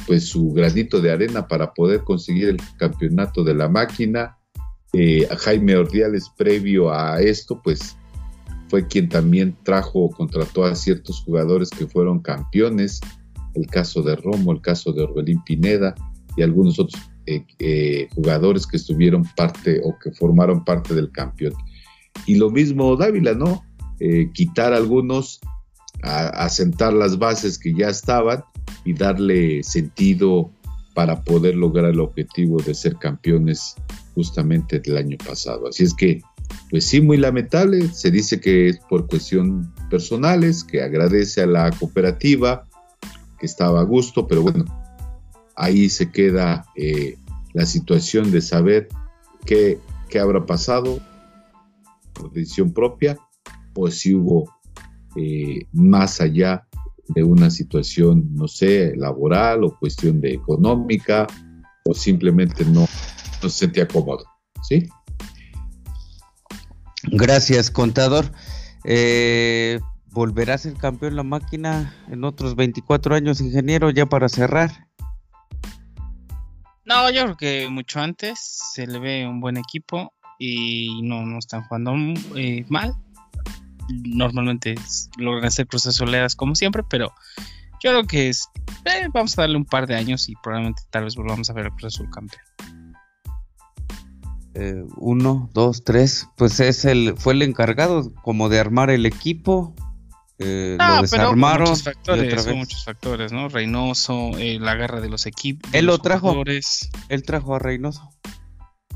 pues 0.05 0.27
su 0.27 0.51
granito 0.51 1.01
de 1.01 1.11
arena 1.11 1.47
para 1.47 1.73
poder 1.73 2.03
conseguir 2.03 2.49
el 2.49 2.57
campeonato 2.77 3.43
de 3.43 3.55
la 3.55 3.69
máquina. 3.69 4.37
Eh, 4.93 5.27
Jaime 5.35 5.77
Ordiales, 5.77 6.29
previo 6.37 6.93
a 6.93 7.19
esto, 7.21 7.59
pues 7.63 7.97
fue 8.71 8.87
quien 8.87 9.09
también 9.09 9.57
trajo, 9.63 10.09
contrató 10.11 10.63
a 10.63 10.75
ciertos 10.75 11.19
jugadores 11.25 11.69
que 11.69 11.87
fueron 11.87 12.19
campeones, 12.19 13.01
el 13.53 13.67
caso 13.67 14.01
de 14.01 14.15
Romo, 14.15 14.53
el 14.53 14.61
caso 14.61 14.93
de 14.93 15.03
Orbelín 15.03 15.43
Pineda 15.43 15.93
y 16.37 16.41
algunos 16.41 16.79
otros 16.79 17.01
eh, 17.25 17.43
eh, 17.59 18.07
jugadores 18.15 18.65
que 18.65 18.77
estuvieron 18.77 19.25
parte 19.35 19.81
o 19.83 19.99
que 20.01 20.13
formaron 20.13 20.63
parte 20.63 20.95
del 20.95 21.11
campeón. 21.11 21.53
Y 22.25 22.35
lo 22.35 22.49
mismo 22.49 22.95
Dávila, 22.95 23.33
¿no? 23.33 23.61
Eh, 23.99 24.29
quitar 24.33 24.71
algunos, 24.71 25.41
asentar 26.01 26.93
las 26.93 27.19
bases 27.19 27.59
que 27.59 27.73
ya 27.73 27.89
estaban 27.89 28.41
y 28.85 28.93
darle 28.93 29.63
sentido 29.63 30.49
para 30.93 31.21
poder 31.25 31.55
lograr 31.55 31.91
el 31.91 31.99
objetivo 31.99 32.61
de 32.61 32.73
ser 32.73 32.95
campeones 32.95 33.75
justamente 34.15 34.79
del 34.79 34.95
año 34.95 35.17
pasado. 35.17 35.67
Así 35.67 35.83
es 35.83 35.93
que 35.93 36.21
pues 36.69 36.85
sí, 36.85 37.01
muy 37.01 37.17
lamentable. 37.17 37.87
Se 37.89 38.11
dice 38.11 38.39
que 38.39 38.69
es 38.69 38.79
por 38.89 39.07
cuestión 39.07 39.73
personales, 39.89 40.63
que 40.63 40.81
agradece 40.81 41.41
a 41.41 41.47
la 41.47 41.69
cooperativa, 41.71 42.67
que 43.39 43.45
estaba 43.45 43.81
a 43.81 43.83
gusto, 43.83 44.27
pero 44.27 44.41
bueno, 44.41 44.65
ahí 45.55 45.89
se 45.89 46.11
queda 46.11 46.65
eh, 46.75 47.17
la 47.53 47.65
situación 47.65 48.31
de 48.31 48.41
saber 48.41 48.87
qué, 49.45 49.79
habrá 50.19 50.45
pasado 50.45 50.99
por 52.13 52.31
decisión 52.31 52.73
propia 52.73 53.17
o 53.75 53.89
si 53.89 54.13
hubo 54.13 54.49
eh, 55.15 55.65
más 55.71 56.19
allá 56.19 56.67
de 57.09 57.23
una 57.23 57.49
situación, 57.49 58.33
no 58.33 58.47
sé, 58.47 58.93
laboral 58.95 59.63
o 59.63 59.77
cuestión 59.77 60.19
económica 60.23 61.27
o 61.85 61.93
simplemente 61.93 62.63
no, 62.65 62.81
no 63.41 63.49
se 63.49 63.49
sentía 63.49 63.87
cómodo, 63.87 64.25
¿sí? 64.67 64.87
Gracias, 67.03 67.71
contador. 67.71 68.31
Eh, 68.83 69.79
¿Volverá 70.07 70.55
a 70.55 70.57
ser 70.57 70.73
campeón 70.73 71.15
la 71.15 71.23
máquina 71.23 71.95
en 72.09 72.23
otros 72.23 72.55
24 72.55 73.15
años, 73.15 73.39
ingeniero, 73.39 73.89
ya 73.89 74.05
para 74.05 74.27
cerrar? 74.27 74.87
No, 76.83 77.09
yo 77.09 77.23
creo 77.23 77.37
que 77.37 77.69
mucho 77.69 78.01
antes 78.01 78.39
se 78.73 78.87
le 78.87 78.99
ve 78.99 79.25
un 79.25 79.39
buen 79.39 79.55
equipo 79.57 80.13
y 80.37 81.01
no, 81.03 81.25
no 81.25 81.39
están 81.39 81.63
jugando 81.63 81.93
eh, 82.35 82.65
mal. 82.67 82.93
Normalmente 83.89 84.75
logran 85.17 85.45
hacer 85.45 85.67
cruces 85.67 85.95
soleras 85.95 86.35
como 86.35 86.55
siempre, 86.55 86.83
pero 86.89 87.13
yo 87.81 87.91
creo 87.91 88.03
que 88.03 88.29
es, 88.29 88.49
eh, 88.85 89.07
vamos 89.13 89.37
a 89.37 89.43
darle 89.43 89.57
un 89.57 89.65
par 89.65 89.87
de 89.87 89.95
años 89.95 90.27
y 90.27 90.35
probablemente 90.43 90.83
tal 90.89 91.05
vez 91.05 91.15
volvamos 91.15 91.49
a 91.49 91.53
ver 91.53 91.65
el 91.65 91.71
Cruz 91.71 91.95
Azul 91.95 92.09
campeón. 92.09 92.43
Eh, 94.53 94.83
uno, 94.97 95.49
dos, 95.53 95.83
tres, 95.83 96.27
pues 96.35 96.59
es 96.59 96.83
el, 96.85 97.15
fue 97.17 97.33
el 97.33 97.41
encargado 97.41 98.13
como 98.15 98.49
de 98.49 98.59
armar 98.59 98.89
el 98.89 99.05
equipo. 99.05 99.73
Eh, 100.39 100.75
lo 100.77 100.83
ah, 100.83 101.01
desarmaron. 101.01 101.69
muchos 101.69 101.83
factores, 101.83 102.47
muchos 102.55 102.83
factores, 102.83 103.31
¿no? 103.31 103.47
Reynoso, 103.47 104.31
eh, 104.37 104.59
la 104.59 104.75
guerra 104.75 104.99
de 104.99 105.09
los 105.09 105.25
equipos. 105.25 105.69
Él 105.73 105.85
lo 105.85 105.99
trajo. 105.99 106.43
Él 107.09 107.23
trajo 107.23 107.55
a 107.55 107.59
Reynoso. 107.59 108.09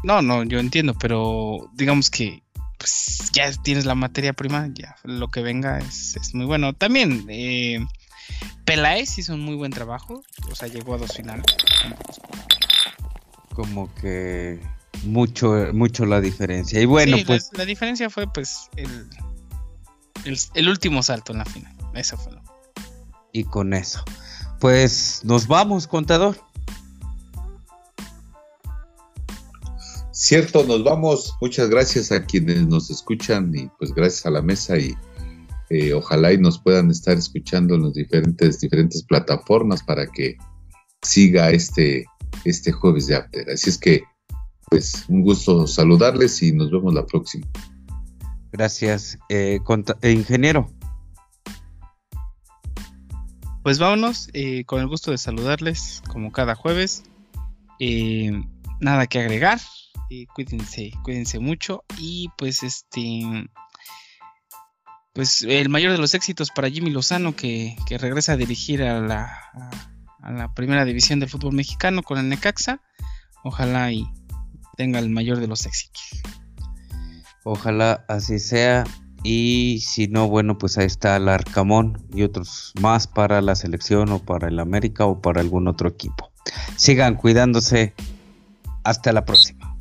No, 0.03 0.21
no, 0.21 0.43
yo 0.43 0.59
entiendo, 0.59 0.93
pero 0.95 1.69
digamos 1.73 2.09
que 2.09 2.43
pues 2.77 3.31
ya 3.33 3.51
tienes 3.63 3.85
la 3.85 3.95
materia 3.95 4.33
prima, 4.33 4.69
ya 4.73 4.95
lo 5.03 5.29
que 5.29 5.41
venga 5.41 5.79
es, 5.79 6.15
es 6.17 6.35
muy 6.35 6.45
bueno. 6.45 6.73
También 6.73 7.25
eh, 7.29 7.83
Peláez 8.65 9.17
hizo 9.17 9.33
un 9.33 9.41
muy 9.41 9.55
buen 9.55 9.71
trabajo, 9.71 10.21
o 10.51 10.55
sea, 10.55 10.67
llegó 10.67 10.95
a 10.95 10.97
dos 10.97 11.13
finales. 11.13 11.45
Como 13.53 13.93
que 13.95 14.59
mucho, 15.03 15.53
mucho 15.73 16.05
la 16.05 16.21
diferencia. 16.21 16.81
Y 16.81 16.85
bueno, 16.85 17.17
pues. 17.25 17.49
La, 17.53 17.65
diferencia 17.65 18.09
fue 18.09 18.31
pues 18.31 18.69
el, 18.75 20.37
el, 20.53 20.69
último 20.69 21.03
salto 21.03 21.31
en 21.31 21.39
la 21.39 21.45
final. 21.45 21.73
Eso 21.93 22.17
fue 22.17 22.33
lo. 22.33 22.41
Y 23.31 23.43
con 23.43 23.73
eso. 23.73 24.03
Pues 24.59 25.21
nos 25.23 25.47
vamos, 25.47 25.87
contador. 25.87 26.37
Cierto, 30.11 30.63
nos 30.63 30.83
vamos. 30.83 31.35
Muchas 31.41 31.69
gracias 31.69 32.11
a 32.11 32.25
quienes 32.25 32.65
nos 32.67 32.89
escuchan 32.89 33.51
y 33.53 33.67
pues 33.77 33.93
gracias 33.93 34.25
a 34.25 34.31
la 34.31 34.41
mesa 34.41 34.77
y 34.77 34.95
eh, 35.69 35.93
ojalá 35.93 36.31
y 36.31 36.37
nos 36.37 36.59
puedan 36.59 36.91
estar 36.91 37.17
escuchando 37.17 37.75
en 37.75 37.83
las 37.83 37.93
diferentes, 37.93 38.59
diferentes 38.59 39.03
plataformas 39.03 39.83
para 39.83 40.05
que 40.07 40.37
siga 41.01 41.49
este, 41.49 42.05
este 42.43 42.71
jueves 42.71 43.07
de 43.07 43.15
After. 43.15 43.49
Así 43.49 43.69
es 43.69 43.77
que, 43.77 44.03
pues, 44.69 45.05
un 45.07 45.21
gusto 45.21 45.67
saludarles 45.67 46.41
y 46.43 46.51
nos 46.51 46.71
vemos 46.71 46.93
la 46.93 47.05
próxima. 47.05 47.47
Gracias, 48.51 49.17
eh, 49.29 49.59
eh, 50.01 50.11
ingeniero. 50.11 50.69
Pues 53.63 53.79
vámonos, 53.79 54.29
con 54.67 54.81
el 54.81 54.87
gusto 54.87 55.11
de 55.11 55.17
saludarles 55.17 56.03
como 56.07 56.31
cada 56.31 56.55
jueves. 56.55 57.03
nada 58.79 59.07
que 59.07 59.19
agregar, 59.19 59.59
cuídense, 60.33 60.91
cuídense 61.03 61.39
mucho 61.39 61.83
y 61.97 62.29
pues 62.37 62.63
este 62.63 63.49
pues 65.15 65.43
el 65.43 65.69
mayor 65.69 65.93
de 65.93 65.97
los 65.97 66.13
éxitos 66.13 66.51
para 66.51 66.69
Jimmy 66.69 66.89
Lozano 66.89 67.35
que, 67.35 67.77
regresa 67.89 68.33
a 68.33 68.37
dirigir 68.37 68.83
a 68.83 68.99
la, 68.99 69.31
a, 70.21 70.31
la, 70.31 70.53
primera 70.53 70.83
división 70.83 71.21
del 71.21 71.29
fútbol 71.29 71.53
mexicano 71.53 72.03
con 72.03 72.17
el 72.17 72.27
Necaxa. 72.27 72.81
Ojalá 73.41 73.93
y 73.93 74.05
tenga 74.75 74.99
el 74.99 75.09
mayor 75.09 75.39
de 75.39 75.47
los 75.47 75.65
éxitos. 75.65 76.21
Ojalá 77.43 78.05
así 78.07 78.39
sea. 78.39 78.83
Y 79.23 79.79
si 79.81 80.07
no, 80.07 80.27
bueno, 80.27 80.57
pues 80.57 80.77
ahí 80.77 80.85
está 80.85 81.15
el 81.15 81.29
Arcamón 81.29 82.05
y 82.13 82.21
otros 82.21 82.73
más 82.79 83.07
para 83.07 83.41
la 83.41 83.55
selección 83.55 84.09
o 84.09 84.19
para 84.19 84.49
el 84.49 84.59
América 84.59 85.05
o 85.05 85.19
para 85.19 85.41
algún 85.41 85.67
otro 85.67 85.89
equipo. 85.89 86.31
Sigan 86.75 87.15
cuidándose. 87.15 87.93
Hasta 88.83 89.11
la 89.11 89.25
próxima. 89.25 89.74